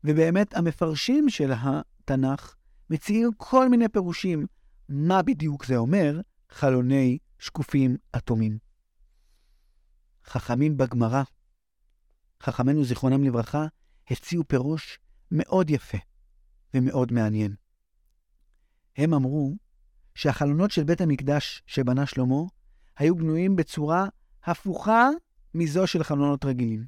ובאמת, 0.04 0.58
המפרשים 0.58 1.30
של 1.30 1.52
התנ"ך 1.56 2.56
מציעים 2.90 3.30
כל 3.38 3.70
מיני 3.70 3.90
פירושים 3.90 4.46
מה 4.94 5.22
בדיוק 5.22 5.66
זה 5.66 5.78
אומר 5.78 6.22
חלוני 6.50 7.18
שקופים 7.40 7.98
אטומים. 8.18 8.58
חכמים 10.26 10.78
בגמרא, 10.78 11.24
חכמינו 12.42 12.84
זיכרונם 12.86 13.24
לברכה, 13.24 13.66
הציעו 14.10 14.44
פירוש 14.48 15.00
מאוד 15.32 15.70
יפה 15.70 15.98
ומאוד 16.74 17.12
מעניין. 17.12 17.56
הם 18.98 19.14
אמרו 19.14 19.56
שהחלונות 20.16 20.72
של 20.72 20.84
בית 20.84 21.02
המקדש 21.02 21.64
שבנה 21.68 22.06
שלמה 22.06 22.42
היו 22.98 23.16
בנויים 23.16 23.56
בצורה 23.56 24.08
הפוכה 24.44 25.10
מזו 25.54 25.88
של 25.88 26.04
חלונות 26.04 26.46
רגילים. 26.46 26.86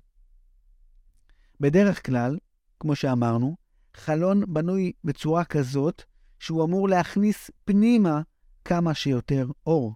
בדרך 1.59 2.05
כלל, 2.05 2.37
כמו 2.79 2.95
שאמרנו, 2.95 3.55
חלון 3.93 4.53
בנוי 4.53 4.91
בצורה 5.03 5.45
כזאת 5.45 6.03
שהוא 6.43 6.63
אמור 6.63 6.89
להכניס 6.89 7.51
פנימה 7.65 8.21
כמה 8.65 8.93
שיותר 8.93 9.47
אור. 9.67 9.95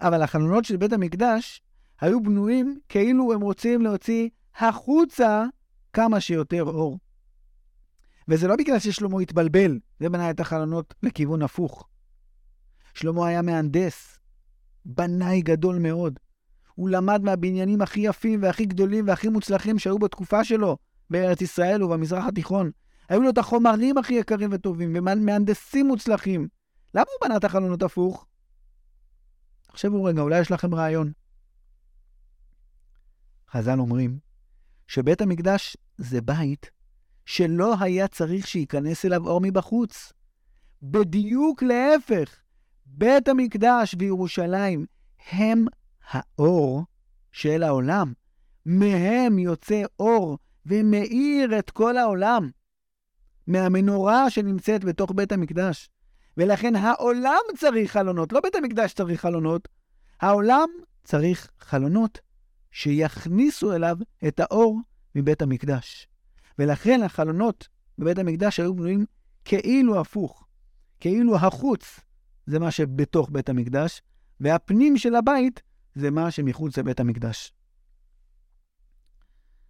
אבל 0.00 0.22
החלונות 0.22 0.64
של 0.64 0.76
בית 0.76 0.92
המקדש 0.92 1.62
היו 2.00 2.22
בנויים 2.22 2.80
כאילו 2.88 3.32
הם 3.32 3.40
רוצים 3.40 3.82
להוציא 3.82 4.28
החוצה 4.56 5.44
כמה 5.92 6.20
שיותר 6.20 6.62
אור. 6.62 6.98
וזה 8.28 8.48
לא 8.48 8.56
בגלל 8.56 8.78
ששלמה 8.78 9.20
התבלבל 9.20 9.78
ובנה 10.00 10.30
את 10.30 10.40
החלונות 10.40 10.94
לכיוון 11.02 11.42
הפוך. 11.42 11.88
שלמה 12.94 13.26
היה 13.26 13.42
מהנדס, 13.42 14.18
בנאי 14.84 15.42
גדול 15.42 15.78
מאוד. 15.78 16.18
הוא 16.74 16.90
למד 16.90 17.22
מהבניינים 17.22 17.82
הכי 17.82 18.00
יפים 18.00 18.42
והכי 18.42 18.64
גדולים 18.64 19.08
והכי 19.08 19.28
מוצלחים 19.28 19.78
שהיו 19.78 19.98
בתקופה 19.98 20.44
שלו, 20.44 20.76
בארץ 21.10 21.42
ישראל 21.42 21.82
ובמזרח 21.82 22.24
התיכון. 22.26 22.70
היו 23.10 23.22
לו 23.22 23.30
את 23.30 23.38
החומרים 23.38 23.98
הכי 23.98 24.14
יקרים 24.14 24.50
וטובים, 24.52 24.92
ומהנדסים 24.96 25.86
מוצלחים. 25.86 26.48
למה 26.94 27.04
הוא 27.08 27.28
בנה 27.28 27.36
את 27.36 27.44
החלונות 27.44 27.82
הפוך? 27.82 28.26
תחשבו 29.62 30.04
רגע, 30.04 30.22
אולי 30.22 30.40
יש 30.40 30.50
לכם 30.50 30.74
רעיון. 30.74 31.12
חז"ל 33.50 33.78
אומרים 33.78 34.18
שבית 34.86 35.20
המקדש 35.20 35.76
זה 35.98 36.20
בית 36.20 36.70
שלא 37.26 37.74
היה 37.80 38.08
צריך 38.08 38.46
שייכנס 38.46 39.04
אליו 39.04 39.28
אור 39.28 39.40
מבחוץ. 39.42 40.12
בדיוק 40.82 41.62
להפך, 41.62 42.36
בית 42.86 43.28
המקדש 43.28 43.94
וירושלים 43.98 44.86
הם 45.30 45.64
האור 46.10 46.84
של 47.32 47.62
העולם. 47.62 48.12
מהם 48.66 49.38
יוצא 49.38 49.82
אור 49.98 50.38
ומאיר 50.66 51.58
את 51.58 51.70
כל 51.70 51.96
העולם. 51.96 52.50
מהמנורה 53.46 54.30
שנמצאת 54.30 54.84
בתוך 54.84 55.12
בית 55.14 55.32
המקדש. 55.32 55.90
ולכן 56.36 56.76
העולם 56.76 57.40
צריך 57.56 57.92
חלונות, 57.92 58.32
לא 58.32 58.40
בית 58.40 58.54
המקדש 58.54 58.92
צריך 58.92 59.20
חלונות. 59.20 59.68
העולם 60.20 60.68
צריך 61.04 61.50
חלונות 61.60 62.20
שיכניסו 62.70 63.72
אליו 63.72 63.96
את 64.28 64.40
האור 64.40 64.80
מבית 65.14 65.42
המקדש. 65.42 66.08
ולכן 66.58 67.02
החלונות 67.02 67.68
בבית 67.98 68.18
המקדש 68.18 68.60
היו 68.60 68.74
בנויים 68.74 69.06
כאילו 69.44 70.00
הפוך, 70.00 70.46
כאילו 71.00 71.36
החוץ 71.36 72.00
זה 72.46 72.58
מה 72.58 72.70
שבתוך 72.70 73.30
בית 73.30 73.48
המקדש, 73.48 74.02
והפנים 74.40 74.98
של 74.98 75.14
הבית 75.14 75.62
זה 75.94 76.10
מה 76.10 76.30
שמחוץ 76.30 76.78
לבית 76.78 77.00
המקדש. 77.00 77.52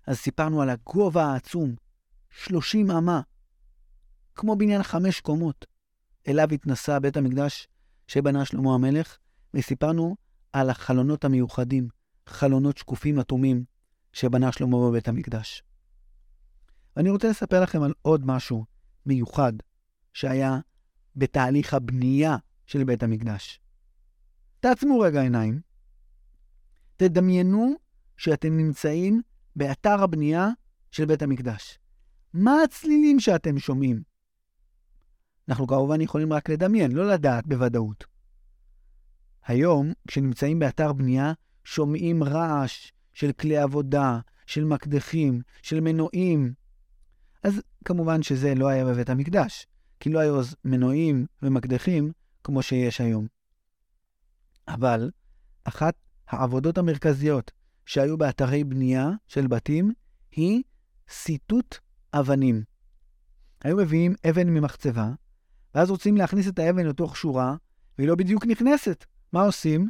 אז 0.06 0.18
סיפרנו 0.18 0.62
על 0.62 0.70
הגובה 0.70 1.24
העצום, 1.24 1.74
30 2.30 2.90
אמה, 2.90 3.20
כמו 4.34 4.56
בניין 4.56 4.82
חמש 4.82 5.20
קומות. 5.20 5.66
אליו 6.28 6.48
התנסה 6.52 7.00
בית 7.00 7.16
המקדש 7.16 7.68
שבנה 8.06 8.44
שלמה 8.44 8.74
המלך, 8.74 9.18
וסיפרנו 9.54 10.16
על 10.52 10.70
החלונות 10.70 11.24
המיוחדים, 11.24 11.88
חלונות 12.26 12.78
שקופים 12.78 13.20
אטומים, 13.20 13.64
שבנה 14.12 14.52
שלמה 14.52 14.76
בבית 14.88 15.08
המקדש. 15.08 15.62
ואני 16.96 17.10
רוצה 17.10 17.28
לספר 17.28 17.60
לכם 17.60 17.82
על 17.82 17.92
עוד 18.02 18.26
משהו 18.26 18.64
מיוחד 19.06 19.52
שהיה 20.12 20.58
בתהליך 21.16 21.74
הבנייה 21.74 22.36
של 22.66 22.84
בית 22.84 23.02
המקדש. 23.02 23.60
תעצמו 24.60 25.00
רגע 25.00 25.20
עיניים, 25.20 25.60
תדמיינו 26.96 27.74
שאתם 28.16 28.56
נמצאים 28.56 29.22
באתר 29.56 30.02
הבנייה 30.02 30.48
של 30.90 31.04
בית 31.04 31.22
המקדש. 31.22 31.78
מה 32.34 32.62
הצלילים 32.62 33.20
שאתם 33.20 33.58
שומעים? 33.58 34.02
אנחנו 35.48 35.66
כמובן 35.66 36.00
יכולים 36.00 36.32
רק 36.32 36.50
לדמיין, 36.50 36.92
לא 36.92 37.08
לדעת 37.08 37.46
בוודאות. 37.46 38.04
היום, 39.46 39.92
כשנמצאים 40.08 40.58
באתר 40.58 40.92
בנייה, 40.92 41.32
שומעים 41.64 42.24
רעש 42.24 42.92
של 43.12 43.32
כלי 43.32 43.56
עבודה, 43.56 44.18
של 44.46 44.64
מקדחים, 44.64 45.40
של 45.62 45.80
מנועים. 45.80 46.52
אז 47.42 47.62
כמובן 47.84 48.22
שזה 48.22 48.54
לא 48.54 48.68
היה 48.68 48.84
בבית 48.84 49.10
המקדש, 49.10 49.66
כי 50.00 50.10
לא 50.10 50.18
היו 50.18 50.40
אז 50.40 50.56
מנועים 50.64 51.26
ומקדחים 51.42 52.12
כמו 52.44 52.62
שיש 52.62 53.00
היום. 53.00 53.26
אבל 54.68 55.10
אחת 55.64 55.94
העבודות 56.28 56.78
המרכזיות 56.78 57.50
שהיו 57.86 58.18
באתרי 58.18 58.64
בנייה 58.64 59.10
של 59.28 59.46
בתים 59.46 59.92
היא 60.30 60.62
סיטוט 61.08 61.76
אבנים. 62.12 62.62
היו 63.64 63.76
מביאים 63.76 64.14
אבן 64.30 64.48
ממחצבה, 64.48 65.12
ואז 65.74 65.90
רוצים 65.90 66.16
להכניס 66.16 66.48
את 66.48 66.58
האבן 66.58 66.86
לתוך 66.86 67.16
שורה, 67.16 67.56
והיא 67.98 68.08
לא 68.08 68.14
בדיוק 68.14 68.46
נכנסת. 68.46 69.04
מה 69.32 69.42
עושים? 69.42 69.88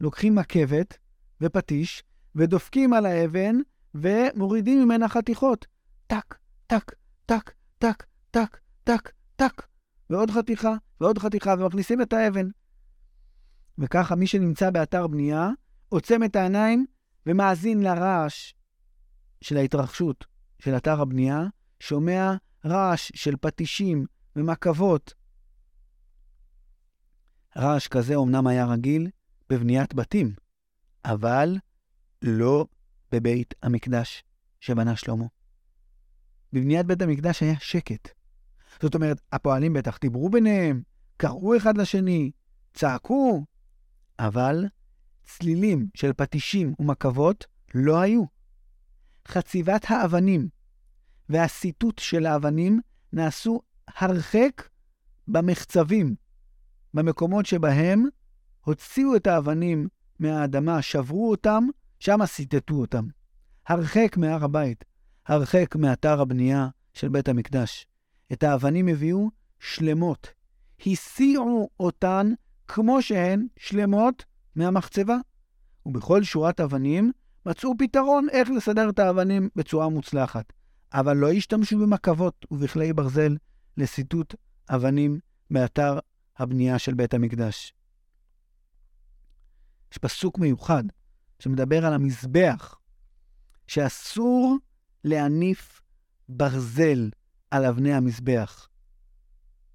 לוקחים 0.00 0.34
מקבת 0.34 0.98
ופטיש, 1.40 2.02
ודופקים 2.34 2.92
על 2.92 3.06
האבן, 3.06 3.56
ומורידים 3.94 4.84
ממנה 4.84 5.08
חתיכות. 5.08 5.66
טק, 6.06 6.34
טק, 6.66 6.92
טק, 7.26 7.52
טק, 7.78 8.04
טק, 8.30 8.58
טק, 8.84 9.12
טק, 9.36 9.66
ועוד 10.10 10.30
חתיכה, 10.30 10.74
ועוד 11.00 11.18
חתיכה, 11.18 11.54
ומכניסים 11.58 12.02
את 12.02 12.12
האבן. 12.12 12.48
וככה 13.78 14.14
מי 14.14 14.26
שנמצא 14.26 14.70
באתר 14.70 15.06
בנייה, 15.06 15.48
עוצם 15.88 16.24
את 16.24 16.36
העיניים 16.36 16.86
ומאזין 17.26 17.82
לרעש 17.82 18.54
של 19.40 19.56
ההתרחשות 19.56 20.24
של 20.58 20.76
אתר 20.76 21.00
הבנייה, 21.00 21.44
שומע 21.80 22.34
רעש 22.66 23.12
של 23.14 23.34
פטישים 23.40 24.06
ומקבות. 24.36 25.14
רעש 27.56 27.88
כזה 27.88 28.14
אומנם 28.14 28.46
היה 28.46 28.66
רגיל 28.66 29.10
בבניית 29.48 29.94
בתים, 29.94 30.34
אבל 31.04 31.56
לא 32.22 32.66
בבית 33.12 33.54
המקדש 33.62 34.24
שבנה 34.60 34.96
שלמה. 34.96 35.24
בבניית 36.52 36.86
בית 36.86 37.02
המקדש 37.02 37.42
היה 37.42 37.54
שקט. 37.60 38.08
זאת 38.82 38.94
אומרת, 38.94 39.20
הפועלים 39.32 39.72
בטח 39.72 39.98
דיברו 40.00 40.30
ביניהם, 40.30 40.82
קראו 41.16 41.56
אחד 41.56 41.78
לשני, 41.78 42.30
צעקו, 42.74 43.44
אבל 44.18 44.64
צלילים 45.24 45.88
של 45.94 46.12
פטישים 46.12 46.74
ומקבות 46.78 47.46
לא 47.74 48.00
היו. 48.00 48.24
חציבת 49.28 49.84
האבנים 49.88 50.48
והסיטוט 51.28 51.98
של 51.98 52.26
האבנים 52.26 52.80
נעשו 53.12 53.60
הרחק 53.98 54.68
במחצבים, 55.28 56.14
במקומות 56.94 57.46
שבהם 57.46 58.04
הוציאו 58.64 59.16
את 59.16 59.26
האבנים 59.26 59.88
מהאדמה, 60.18 60.82
שברו 60.82 61.30
אותם, 61.30 61.64
שם 61.98 62.18
סיטטו 62.26 62.74
אותם. 62.74 63.04
הרחק 63.68 64.16
מהר 64.16 64.44
הבית, 64.44 64.84
הרחק 65.26 65.76
מאתר 65.76 66.20
הבנייה 66.20 66.68
של 66.92 67.08
בית 67.08 67.28
המקדש. 67.28 67.86
את 68.32 68.42
האבנים 68.42 68.88
הביאו 68.88 69.30
שלמות. 69.58 70.32
הסיעו 70.86 71.68
אותן 71.80 72.32
כמו 72.68 73.02
שהן 73.02 73.46
שלמות 73.56 74.24
מהמחצבה. 74.56 75.16
ובכל 75.86 76.22
שורת 76.22 76.60
אבנים 76.60 77.12
מצאו 77.46 77.72
פתרון 77.78 78.26
איך 78.30 78.50
לסדר 78.50 78.90
את 78.90 78.98
האבנים 78.98 79.48
בצורה 79.56 79.88
מוצלחת. 79.88 80.52
אבל 80.92 81.16
לא 81.16 81.30
השתמשו 81.32 81.78
במקבות 81.78 82.46
ובכלי 82.50 82.92
ברזל 82.92 83.36
לסיטוט 83.80 84.34
אבנים 84.70 85.20
באתר 85.50 85.98
הבנייה 86.38 86.78
של 86.78 86.94
בית 86.94 87.14
המקדש. 87.14 87.74
יש 89.92 89.98
פסוק 89.98 90.38
מיוחד 90.38 90.84
שמדבר 91.38 91.86
על 91.86 91.92
המזבח, 91.92 92.78
שאסור 93.66 94.56
להניף 95.04 95.82
ברזל 96.28 97.10
על 97.50 97.64
אבני 97.64 97.92
המזבח. 97.92 98.68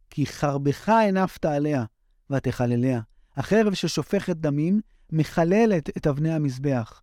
כי 0.10 0.26
חרבך 0.26 0.90
הנפת 0.90 1.46
עליה 1.46 1.86
ותחלליה. 2.30 3.02
החרב 3.36 3.74
ששופכת 3.74 4.36
דמים 4.36 4.82
מחללת 5.12 5.98
את 5.98 6.08
אבני 6.08 6.34
המזבח. 6.34 7.02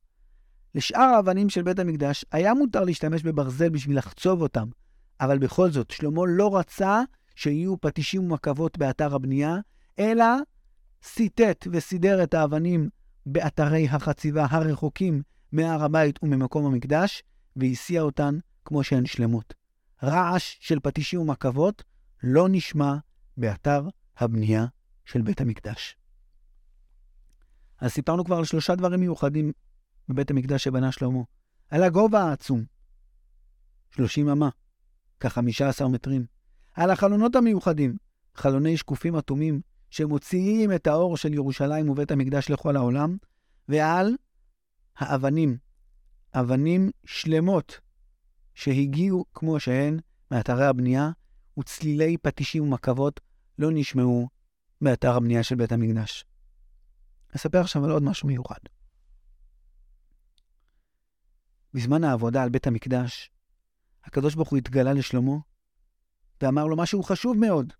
לשאר 0.74 1.02
האבנים 1.02 1.48
של 1.48 1.62
בית 1.62 1.78
המקדש 1.78 2.24
היה 2.32 2.54
מותר 2.54 2.84
להשתמש 2.84 3.22
בברזל 3.22 3.68
בשביל 3.68 3.98
לחצוב 3.98 4.42
אותם, 4.42 4.68
אבל 5.22 5.38
בכל 5.38 5.70
זאת, 5.70 5.90
שלמה 5.90 6.22
לא 6.28 6.56
רצה 6.56 7.00
שיהיו 7.34 7.80
פטישים 7.80 8.24
ומקבות 8.24 8.78
באתר 8.78 9.14
הבנייה, 9.14 9.56
אלא 9.98 10.24
סיטט 11.02 11.66
וסידר 11.72 12.22
את 12.22 12.34
האבנים 12.34 12.88
באתרי 13.26 13.88
החציבה 13.88 14.46
הרחוקים 14.50 15.22
מהר 15.52 15.84
הבית 15.84 16.18
וממקום 16.22 16.66
המקדש, 16.66 17.22
והסיע 17.56 18.02
אותן 18.02 18.38
כמו 18.64 18.84
שהן 18.84 19.06
שלמות. 19.06 19.54
רעש 20.02 20.56
של 20.60 20.80
פטישים 20.80 21.20
ומקבות 21.20 21.84
לא 22.22 22.46
נשמע 22.50 22.94
באתר 23.36 23.88
הבנייה 24.16 24.66
של 25.04 25.22
בית 25.22 25.40
המקדש. 25.40 25.96
אז 27.80 27.90
סיפרנו 27.90 28.24
כבר 28.24 28.36
על 28.36 28.44
שלושה 28.44 28.74
דברים 28.74 29.00
מיוחדים 29.00 29.52
בבית 30.08 30.30
המקדש 30.30 30.64
שבנה 30.64 30.92
שלמה. 30.92 31.20
על 31.70 31.82
הגובה 31.82 32.22
העצום, 32.22 32.64
30 33.90 34.28
אמה, 34.28 34.48
כ-15 35.26 35.88
מטרים. 35.88 36.26
על 36.74 36.90
החלונות 36.90 37.36
המיוחדים, 37.36 37.96
חלוני 38.34 38.76
שקופים 38.76 39.16
אטומים, 39.16 39.60
שמוציאים 39.90 40.72
את 40.72 40.86
האור 40.86 41.16
של 41.16 41.34
ירושלים 41.34 41.88
ובית 41.88 42.10
המקדש 42.10 42.50
לכל 42.50 42.76
העולם, 42.76 43.16
ועל 43.68 44.16
האבנים, 44.96 45.56
אבנים 46.34 46.90
שלמות 47.04 47.80
שהגיעו 48.54 49.24
כמו 49.34 49.60
שהן 49.60 49.98
מאתרי 50.30 50.66
הבנייה, 50.66 51.10
וצלילי 51.58 52.16
פטישים 52.16 52.62
ומקבות 52.62 53.20
לא 53.58 53.68
נשמעו 53.72 54.28
באתר 54.80 55.16
הבנייה 55.16 55.42
של 55.42 55.54
בית 55.54 55.72
המקדש. 55.72 56.24
אספר 57.36 57.60
עכשיו 57.60 57.84
על 57.84 57.90
עוד 57.90 58.02
משהו 58.02 58.28
מיוחד. 58.28 58.60
בזמן 61.74 62.04
העבודה 62.04 62.42
על 62.42 62.48
בית 62.48 62.66
המקדש, 62.66 63.30
הקדוש 64.04 64.34
ברוך 64.34 64.48
הוא 64.48 64.58
התגלה 64.58 64.92
לשלמה 64.92 65.36
ואמר 66.40 66.66
לו 66.66 66.76
משהו 66.76 67.02
חשוב 67.02 67.36
מאוד. 67.36 67.72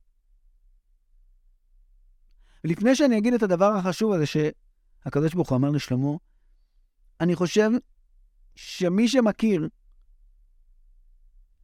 ולפני 2.65 2.97
שאני 2.97 3.19
אגיד 3.19 3.35
את 3.35 3.43
הדבר 3.43 3.73
החשוב 3.73 4.13
הזה 4.13 4.25
שהקדוש 4.27 5.35
ברוך 5.35 5.51
הוא 5.51 5.57
אמר 5.57 5.71
לשלמה, 5.71 6.11
אני 7.21 7.35
חושב 7.35 7.71
שמי 8.55 9.09
שמכיר 9.09 9.69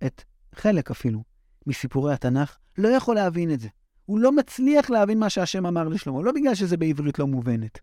את 0.07 0.25
חלק 0.55 0.90
אפילו 0.90 1.25
מסיפורי 1.66 2.14
התנ"ך, 2.14 2.59
לא 2.79 2.88
יכול 2.88 3.14
להבין 3.14 3.53
את 3.53 3.61
זה. 3.61 3.68
הוא 4.05 4.18
לא 4.18 4.33
מצליח 4.33 4.90
להבין 4.90 5.18
מה 5.18 5.31
שהשם 5.31 5.66
אמר 5.66 5.88
לשלמה, 5.88 6.23
לא 6.23 6.33
בגלל 6.33 6.55
שזה 6.55 6.77
בעברית 6.77 7.18
לא 7.18 7.27
מובנת. 7.27 7.79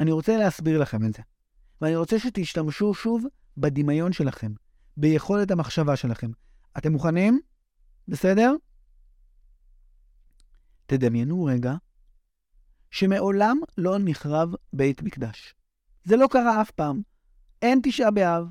אני 0.00 0.12
רוצה 0.12 0.36
להסביר 0.36 0.78
לכם 0.78 1.04
את 1.04 1.14
זה, 1.14 1.22
ואני 1.80 1.96
רוצה 1.96 2.18
שתשתמשו 2.18 2.94
שוב 2.94 3.24
בדמיון 3.56 4.12
שלכם, 4.12 4.52
ביכולת 4.96 5.50
המחשבה 5.50 5.96
שלכם. 5.96 6.30
אתם 6.78 6.92
מוכנים? 6.92 7.40
בסדר? 8.08 8.52
תדמיינו 10.86 11.44
רגע 11.44 11.74
שמעולם 12.90 13.58
לא 13.78 13.96
נחרב 13.98 14.54
בית 14.72 15.02
מקדש. 15.02 15.54
זה 16.04 16.16
לא 16.16 16.26
קרה 16.30 16.62
אף 16.62 16.70
פעם. 16.70 17.02
אין 17.62 17.80
תשעה 17.82 18.10
באב, 18.10 18.46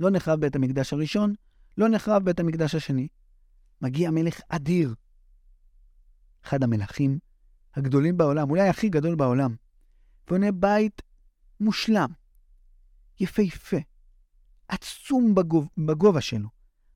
לא 0.00 0.10
נחרב 0.10 0.40
בית 0.40 0.56
המקדש 0.56 0.92
הראשון, 0.92 1.34
לא 1.78 1.88
נחרב 1.88 2.24
בית 2.24 2.40
המקדש 2.40 2.74
השני. 2.74 3.08
מגיע 3.80 4.10
מלך 4.10 4.40
אדיר, 4.48 4.94
אחד 6.44 6.62
המלכים 6.62 7.18
הגדולים 7.74 8.16
בעולם, 8.16 8.50
אולי 8.50 8.68
הכי 8.68 8.88
גדול 8.88 9.14
בעולם, 9.14 9.54
בונה 10.28 10.52
בית 10.52 11.02
מושלם, 11.60 12.08
יפהפה, 13.20 13.76
עצום 14.72 15.34
בגוב, 15.34 15.68
בגובה 15.78 16.20
שלו, 16.20 16.48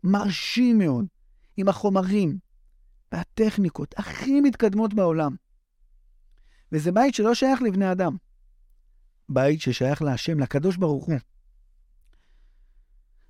מרשים 0.05 0.79
מאוד, 0.79 1.07
עם 1.57 1.69
החומרים 1.69 2.39
והטכניקות 3.13 3.95
הכי 3.99 4.41
מתקדמות 4.41 4.95
בעולם. 4.95 5.37
וזה 6.73 6.93
בית 6.93 7.15
שלא 7.15 7.35
שייך 7.35 7.63
לבני 7.63 7.93
אדם, 7.93 8.17
בית 9.29 9.61
ששייך 9.61 10.03
להשם, 10.03 10.41
לקדוש 10.41 10.77
ברוך 10.77 11.07
הוא. 11.07 11.19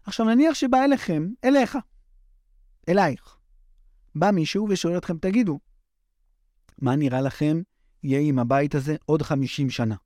עכשיו 0.03 0.27
נניח 0.27 0.55
שבא 0.55 0.85
אליכם, 0.85 1.29
אליך, 1.45 1.79
אלייך, 2.89 3.37
בא 4.15 4.31
מישהו 4.31 4.67
ושואל 4.71 4.99
אתכם, 4.99 5.19
תגידו, 5.19 5.59
מה 6.79 6.97
נראה 6.97 7.21
לכם 7.21 7.63
יהיה 8.03 8.21
עם 8.21 8.39
הבית 8.39 8.75
הזה 8.75 8.97
עוד 9.05 9.23
50 9.23 9.71
שנה? 9.71 9.97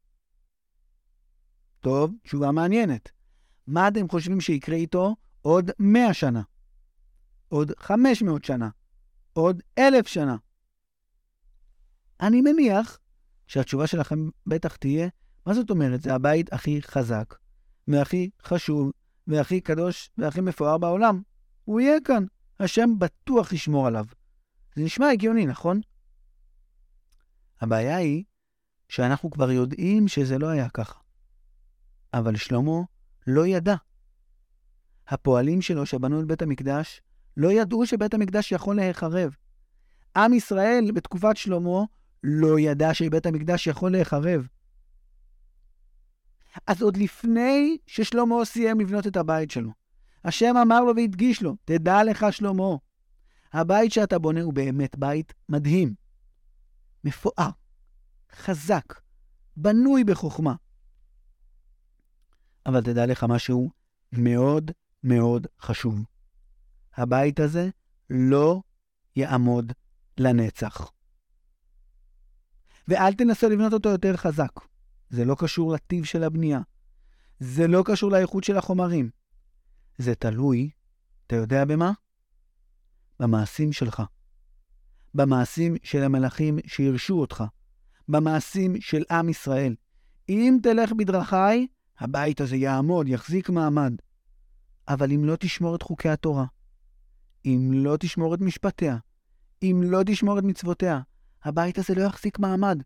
טוב, 1.81 2.15
תשובה 2.23 2.53
מעניינת. 2.53 3.20
מה 3.67 3.89
אתם 3.89 4.09
חושבים 4.09 4.41
שיקרה 4.41 4.77
איתו 4.77 5.17
עוד 5.43 5.71
100 5.79 6.15
שנה? 6.15 6.43
עוד 7.49 7.73
500 7.79 8.45
שנה? 8.45 8.69
עוד 9.33 9.63
1,000 9.79 10.07
שנה? 10.07 10.37
אני 12.21 12.41
מניח 12.41 12.99
שהתשובה 13.47 13.87
שלכם 13.87 14.29
בטח 14.47 14.77
תהיה, 14.77 15.09
מה 15.47 15.55
זאת 15.55 15.71
אומרת? 15.71 16.03
זה 16.03 16.15
הבית 16.15 16.53
הכי 16.53 16.83
חזק, 16.83 17.35
והכי 17.89 18.31
חשוב, 18.43 18.91
והכי 19.27 19.61
קדוש, 19.61 20.11
והכי 20.19 20.41
מפואר 20.41 20.79
בעולם. 20.79 21.23
הוא 21.65 21.81
יהיה 21.81 21.97
כאן. 22.05 22.25
השם 22.61 22.91
בטוח 22.99 23.53
ישמור 23.53 23.87
עליו. 23.87 24.05
זה 24.77 24.85
נשמע 24.85 25.09
הגיוני, 25.09 25.47
נכון? 25.47 25.81
הבעיה 27.61 27.97
היא 27.97 28.25
שאנחנו 28.89 29.31
כבר 29.31 29.51
יודעים 29.51 30.09
שזה 30.09 30.39
לא 30.39 30.49
היה 30.49 30.69
ככה. 30.69 31.01
אבל 32.15 32.37
שלמה 32.37 32.81
לא 33.27 33.47
ידע. 33.47 33.75
הפועלים 35.09 35.63
שלו 35.63 35.87
שבנו 35.87 36.21
את 36.21 36.27
בית 36.27 36.43
המקדש 36.43 37.03
לא 37.37 37.53
ידעו 37.53 37.87
שבית 37.87 38.15
המקדש 38.15 38.53
יכול 38.53 38.77
להיחרב. 38.77 39.37
עם 40.17 40.33
ישראל 40.33 40.91
בתקופת 40.95 41.37
שלמה 41.37 41.85
לא 42.25 42.59
ידע 42.59 42.95
שבית 42.95 43.27
המקדש 43.27 43.67
יכול 43.67 43.93
להיחרב. 43.93 44.47
אז 46.67 46.83
עוד 46.83 46.97
לפני 46.97 47.77
ששלמה 47.87 48.45
סיים 48.45 48.81
לבנות 48.81 49.07
את 49.07 49.17
הבית 49.17 49.51
שלו, 49.51 49.71
השם 50.25 50.57
אמר 50.57 50.81
לו 50.81 50.97
והדגיש 50.97 51.43
לו, 51.43 51.57
תדע 51.65 52.05
לך 52.05 52.27
שלמה, 52.31 52.77
הבית 53.53 53.93
שאתה 53.93 54.19
בונה 54.19 54.43
הוא 54.43 54.53
באמת 54.53 54.99
בית 54.99 55.33
מדהים, 55.49 55.95
מפואר, 57.05 57.51
חזק, 58.33 59.01
בנוי 59.57 60.05
בחוכמה. 60.05 60.55
אבל 62.67 62.81
תדע 62.81 63.07
לך 63.07 63.25
משהו 63.29 63.71
מאוד 64.13 64.71
מאוד 65.05 65.47
חשוב. 65.61 66.05
הבית 66.97 67.41
הזה 67.41 67.69
לא 68.11 68.63
יעמוד 69.17 69.73
לנצח. 70.19 70.91
ואל 72.89 73.15
תנסה 73.15 73.49
לבנות 73.49 73.73
אותו 73.73 73.89
יותר 73.89 74.17
חזק. 74.17 74.53
זה 75.11 75.25
לא 75.25 75.37
קשור 75.39 75.73
לטיב 75.73 76.05
של 76.05 76.25
הבנייה. 76.25 76.61
זה 77.41 77.67
לא 77.67 77.83
קשור 77.87 78.11
לאיכות 78.11 78.45
של 78.45 78.57
החומרים. 78.57 79.11
זה 79.99 80.15
תלוי, 80.15 80.71
אתה 81.27 81.37
יודע 81.37 81.65
במה? 81.65 81.93
במעשים 83.21 83.73
שלך. 83.73 84.03
במעשים 85.15 85.77
של 85.83 86.03
המלאכים 86.03 86.59
שהרשו 86.67 87.21
אותך. 87.21 87.45
במעשים 88.09 88.81
של 88.81 89.03
עם 89.11 89.29
ישראל. 89.29 89.75
אם 90.29 90.59
תלך 90.63 90.93
בדרכיי, 90.93 91.67
הבית 92.01 92.41
הזה 92.41 92.57
יעמוד, 92.57 93.09
יחזיק 93.09 93.51
מעמד. 93.51 93.93
אבל 94.89 95.13
אם 95.13 95.25
לא 95.25 95.37
תשמור 95.37 95.77
את 95.77 95.83
חוקי 95.83 96.09
התורה, 96.09 96.45
אם 97.45 97.71
לא 97.75 97.97
תשמור 98.01 98.35
את 98.35 98.41
משפטיה, 98.41 98.97
אם 99.63 99.83
לא 99.85 100.01
תשמור 100.07 100.39
את 100.39 100.45
מצוותיה, 100.45 101.01
הבית 101.45 101.79
הזה 101.79 101.95
לא 101.95 102.03
יחזיק 102.03 102.39
מעמד. 102.39 102.83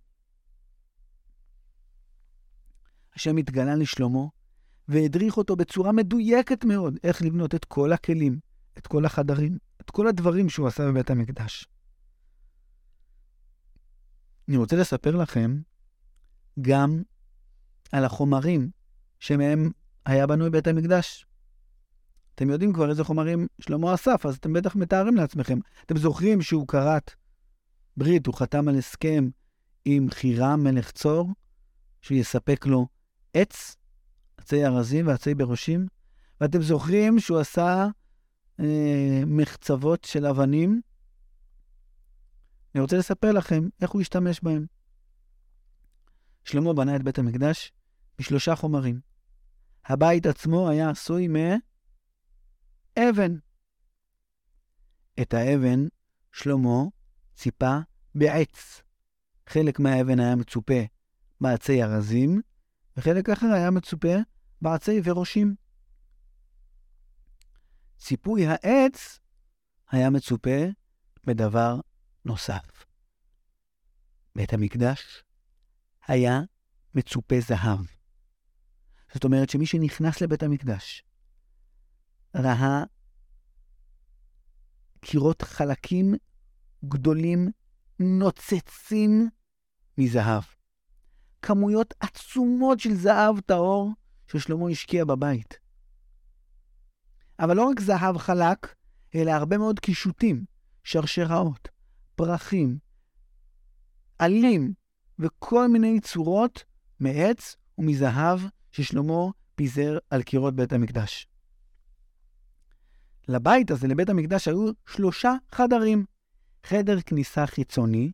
השם 3.15 3.37
התגלה 3.37 3.75
לשלמה 3.75 4.25
והדריך 4.89 5.37
אותו 5.37 5.57
בצורה 5.57 5.93
מדויקת 5.93 6.65
מאוד 6.65 6.99
איך 7.05 7.23
לבנות 7.23 7.55
את 7.55 7.65
כל 7.65 7.93
הכלים, 7.93 8.39
את 8.79 8.87
כל 8.87 9.05
החדרים, 9.05 9.59
את 9.81 9.91
כל 9.91 10.07
הדברים 10.07 10.49
שהוא 10.49 10.67
עשה 10.67 10.83
בבית 10.87 11.11
המקדש. 11.11 11.69
אני 14.49 14.57
רוצה 14.57 14.77
לספר 14.77 15.17
לכם 15.17 15.61
גם 16.61 17.03
על 17.93 18.05
החומרים 18.05 18.71
שמהם 19.25 19.71
היה 20.07 20.27
בנוי 20.27 20.51
בית 20.51 20.67
המקדש. 20.67 21.27
אתם 22.35 22.51
יודעים 22.51 22.73
כבר 22.73 22.91
איזה 22.91 23.05
חומרים 23.05 23.47
שלמה 23.61 23.95
אסף, 23.95 24.27
אז 24.27 24.37
אתם 24.37 24.53
בטח 24.53 24.77
מתארים 24.77 25.17
לעצמכם. 25.17 25.59
אתם 25.87 25.97
זוכרים 25.97 26.43
שהוא 26.43 26.69
כרת 26.69 27.11
ברית, 27.97 28.27
הוא 28.27 28.35
חתם 28.35 28.69
על 28.69 28.79
הסכם 28.79 29.29
עם 29.85 30.11
חירם 30.11 30.65
מלך 30.65 30.91
צור, 30.91 31.31
שיספק 32.01 32.67
לו 32.67 32.87
עץ, 33.35 33.77
עצי 34.37 34.67
ארזים 34.67 35.07
ועצי 35.07 35.35
בראשים, 35.35 35.87
ואתם 36.41 36.63
זוכרים 36.63 37.21
שהוא 37.21 37.39
עשה 37.39 37.87
אה, 38.61 39.23
מחצבות 39.27 40.05
של 40.05 40.27
אבנים? 40.27 40.81
אני 42.75 42.83
רוצה 42.83 42.97
לספר 42.99 43.33
לכם 43.33 43.69
איך 43.81 43.91
הוא 43.91 44.01
השתמש 44.01 44.41
בהם. 44.43 44.67
שלמה 46.45 46.73
בנה 46.73 46.97
את 46.97 47.03
בית 47.03 47.19
המקדש 47.19 47.73
בשלושה 48.19 48.57
חומרים. 48.57 49.14
הבית 49.87 50.27
עצמו 50.27 50.71
היה 50.71 50.91
עשוי 50.91 51.29
מאבן. 51.29 53.33
את 55.23 55.35
האבן 55.35 55.87
שלמה 56.33 56.83
ציפה 57.35 57.79
בעץ. 58.15 58.83
חלק 59.49 59.81
מהאבן 59.81 60.21
היה 60.21 60.37
מצופה 60.37 60.81
בעצי 61.41 61.83
ארזים, 61.83 62.41
וחלק 62.97 63.29
אחר 63.29 63.47
היה 63.47 63.71
מצופה 63.71 64.15
בעצי 64.63 65.01
וראשים. 65.05 65.55
ציפוי 67.99 68.47
העץ 68.47 69.21
היה 69.91 70.11
מצופה 70.11 70.65
בדבר 71.25 71.81
נוסף. 72.25 72.85
בית 74.37 74.53
המקדש 74.53 75.25
היה 76.07 76.41
מצופה 76.95 77.37
זהב. 77.41 78.04
זאת 79.15 79.25
אומרת 79.25 79.51
שמי 79.51 79.67
שנכנס 79.67 80.21
לבית 80.21 80.43
המקדש 80.43 81.05
ראה 82.35 82.85
קירות 85.01 85.43
חלקים 85.43 86.15
גדולים 86.85 87.51
נוצצים 87.99 89.29
מזהב. 89.99 90.43
כמויות 91.43 91.95
עצומות 92.01 92.81
של 92.81 92.95
זהב 92.95 93.41
טהור 93.41 93.93
ששלמה 94.29 94.71
השקיע 94.71 95.05
בבית. 95.05 95.59
אבל 97.39 97.57
לא 97.57 97.65
רק 97.71 97.81
זהב 97.81 98.19
חלק, 98.19 98.75
אלא 99.15 99.31
הרבה 99.31 99.59
מאוד 99.59 99.81
קישוטים, 99.81 100.45
שרשראות, 100.85 101.69
פרחים, 102.15 102.79
עלים 104.19 104.75
וכל 105.19 105.69
מיני 105.69 106.01
צורות 106.01 106.65
מעץ 107.01 107.57
ומזהב 107.79 108.41
ששלמה 108.75 109.31
פיזר 109.55 109.99
על 110.11 110.23
קירות 110.23 110.57
בית 110.57 110.73
המקדש. 110.73 111.29
לבית 113.29 113.71
הזה, 113.71 113.87
לבית 113.89 114.09
המקדש, 114.09 114.49
היו 114.49 114.71
שלושה 114.87 115.33
חדרים. 115.53 116.05
חדר 116.65 117.01
כניסה 117.01 117.47
חיצוני, 117.47 118.13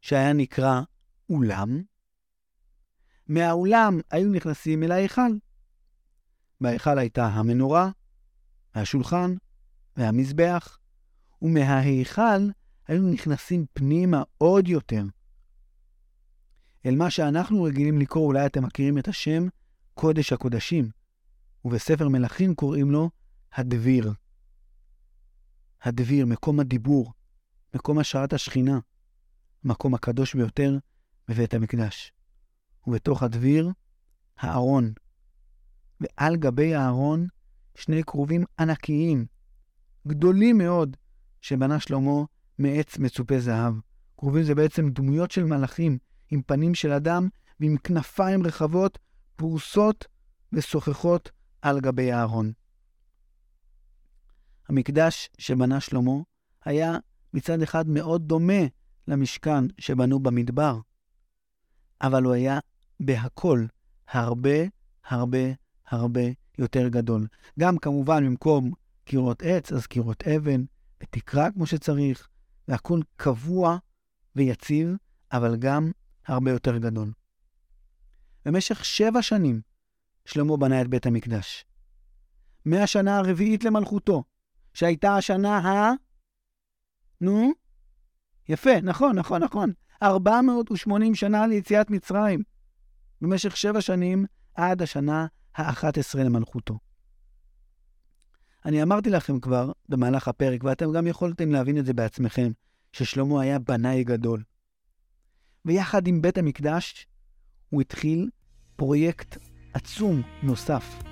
שהיה 0.00 0.32
נקרא 0.32 0.80
אולם. 1.30 1.82
מהאולם 3.28 4.00
היו 4.10 4.30
נכנסים 4.32 4.82
אל 4.82 4.92
ההיכל. 4.92 5.32
בהיכל 6.60 6.98
הייתה 6.98 7.26
המנורה, 7.26 7.90
השולחן 8.74 9.34
והמזבח, 9.96 10.78
ומההיכל 11.42 12.48
היו 12.88 13.02
נכנסים 13.02 13.66
פנימה 13.72 14.22
עוד 14.38 14.68
יותר. 14.68 15.02
אל 16.86 16.96
מה 16.96 17.10
שאנחנו 17.10 17.62
רגילים 17.62 17.98
לקרוא, 17.98 18.26
אולי 18.26 18.46
אתם 18.46 18.64
מכירים 18.64 18.98
את 18.98 19.08
השם 19.08 19.46
קודש 19.94 20.32
הקודשים, 20.32 20.90
ובספר 21.64 22.08
מלכים 22.08 22.54
קוראים 22.54 22.90
לו 22.90 23.10
הדביר. 23.52 24.12
הדביר, 25.82 26.26
מקום 26.26 26.60
הדיבור, 26.60 27.12
מקום 27.74 27.98
השראת 27.98 28.32
השכינה, 28.32 28.78
המקום 29.64 29.94
הקדוש 29.94 30.34
ביותר 30.34 30.78
בבית 31.28 31.54
המקדש. 31.54 32.12
ובתוך 32.86 33.22
הדביר, 33.22 33.70
הארון. 34.38 34.92
ועל 36.00 36.36
גבי 36.36 36.74
הארון, 36.74 37.26
שני 37.74 38.04
כרובים 38.04 38.44
ענקיים, 38.58 39.26
גדולים 40.06 40.58
מאוד, 40.58 40.96
שבנה 41.40 41.80
שלמה 41.80 42.24
מעץ 42.58 42.98
מצופה 42.98 43.38
זהב. 43.38 43.74
כרובים 44.16 44.42
זה 44.42 44.54
בעצם 44.54 44.90
דמויות 44.90 45.30
של 45.30 45.44
מלאכים, 45.44 45.98
עם 46.30 46.42
פנים 46.42 46.74
של 46.74 46.92
אדם 46.92 47.28
ועם 47.60 47.76
כנפיים 47.76 48.46
רחבות, 48.46 48.98
פרוסות 49.36 50.06
ושוחחות 50.52 51.30
על 51.62 51.80
גבי 51.80 52.12
הארון. 52.12 52.52
המקדש 54.68 55.30
שבנה 55.38 55.80
שלמה 55.80 56.12
היה 56.64 56.98
מצד 57.34 57.62
אחד 57.62 57.88
מאוד 57.88 58.28
דומה 58.28 58.62
למשכן 59.08 59.64
שבנו 59.78 60.20
במדבר, 60.20 60.78
אבל 62.00 62.22
הוא 62.22 62.32
היה 62.32 62.58
בהכל 63.00 63.64
הרבה 64.08 64.58
הרבה 65.04 65.38
הרבה 65.86 66.20
יותר 66.58 66.88
גדול. 66.88 67.26
גם 67.58 67.78
כמובן 67.78 68.26
במקום 68.26 68.72
קירות 69.04 69.42
עץ, 69.42 69.72
אז 69.72 69.86
קירות 69.86 70.22
אבן, 70.22 70.64
ותקרה 71.02 71.50
כמו 71.50 71.66
שצריך, 71.66 72.28
והכול 72.68 73.02
קבוע 73.16 73.76
ויציב, 74.36 74.96
אבל 75.32 75.56
גם 75.56 75.90
הרבה 76.30 76.50
יותר 76.50 76.78
גדול. 76.78 77.12
במשך 78.44 78.84
שבע 78.84 79.22
שנים 79.22 79.60
שלמה 80.24 80.56
בנה 80.56 80.80
את 80.80 80.88
בית 80.88 81.06
המקדש. 81.06 81.64
מהשנה 82.64 83.18
הרביעית 83.18 83.64
למלכותו, 83.64 84.24
שהייתה 84.74 85.16
השנה 85.16 85.58
ה... 85.58 85.92
נו? 87.20 87.52
יפה, 88.48 88.80
נכון, 88.82 89.18
נכון, 89.18 89.42
נכון. 89.42 89.72
480 90.02 91.14
שנה 91.14 91.46
ליציאת 91.46 91.90
מצרים. 91.90 92.42
במשך 93.20 93.56
שבע 93.56 93.80
שנים 93.80 94.24
עד 94.54 94.82
השנה 94.82 95.26
ה-11 95.56 96.18
למלכותו. 96.18 96.78
אני 98.64 98.82
אמרתי 98.82 99.10
לכם 99.10 99.40
כבר 99.40 99.72
במהלך 99.88 100.28
הפרק, 100.28 100.64
ואתם 100.64 100.92
גם 100.92 101.06
יכולתם 101.06 101.50
להבין 101.52 101.78
את 101.78 101.86
זה 101.86 101.92
בעצמכם, 101.92 102.50
ששלמה 102.92 103.42
היה 103.42 103.58
בנאי 103.58 104.04
גדול. 104.04 104.42
ויחד 105.64 106.06
עם 106.06 106.22
בית 106.22 106.38
המקדש, 106.38 107.06
הוא 107.70 107.80
התחיל 107.80 108.28
פרויקט 108.76 109.36
עצום 109.74 110.22
נוסף. 110.42 111.02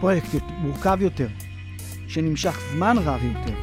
פרויקט 0.00 0.28
מורכב 0.58 0.98
יותר, 1.00 1.28
שנמשך 2.08 2.58
זמן 2.72 2.96
רב 2.98 3.20
יותר. 3.24 3.54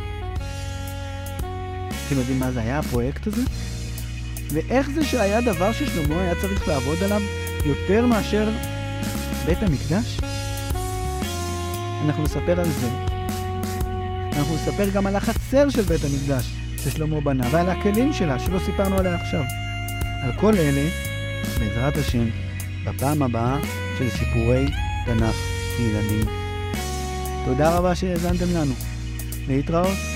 אתם 2.07 2.15
יודעים 2.19 2.39
מה 2.39 2.51
זה 2.51 2.61
היה 2.61 2.79
הפרויקט 2.79 3.27
הזה? 3.27 3.41
ואיך 4.53 4.89
זה 4.89 5.05
שהיה 5.05 5.41
דבר 5.41 5.71
ששלמה 5.71 6.21
היה 6.21 6.41
צריך 6.41 6.67
לעבוד 6.67 6.97
עליו 7.03 7.21
יותר 7.65 8.05
מאשר 8.05 8.49
בית 9.45 9.57
המקדש? 9.63 10.19
אנחנו 12.05 12.23
נספר 12.23 12.59
על 12.59 12.69
זה. 12.69 12.89
אנחנו 14.37 14.55
נספר 14.55 14.89
גם 14.89 15.07
על 15.07 15.15
החצר 15.15 15.69
של 15.69 15.81
בית 15.81 16.01
המקדש 16.03 16.62
ששלמה 16.83 17.21
בנה, 17.21 17.47
ועל 17.51 17.69
הכלים 17.69 18.13
שלה 18.13 18.39
שלא 18.39 18.59
סיפרנו 18.59 18.97
עליה 18.97 19.15
עכשיו. 19.15 19.43
על 20.23 20.31
כל 20.39 20.53
אלה, 20.55 20.89
בעזרת 21.59 21.97
השם, 21.97 22.25
בפעם 22.85 23.23
הבאה 23.23 23.57
של 23.97 24.09
סיפורי 24.09 24.65
תנ"ך 25.05 25.35
לילדים. 25.79 26.25
תודה 27.45 27.77
רבה 27.77 27.95
שהאזנתם 27.95 28.45
לנו. 28.55 28.73
להתראות. 29.47 30.12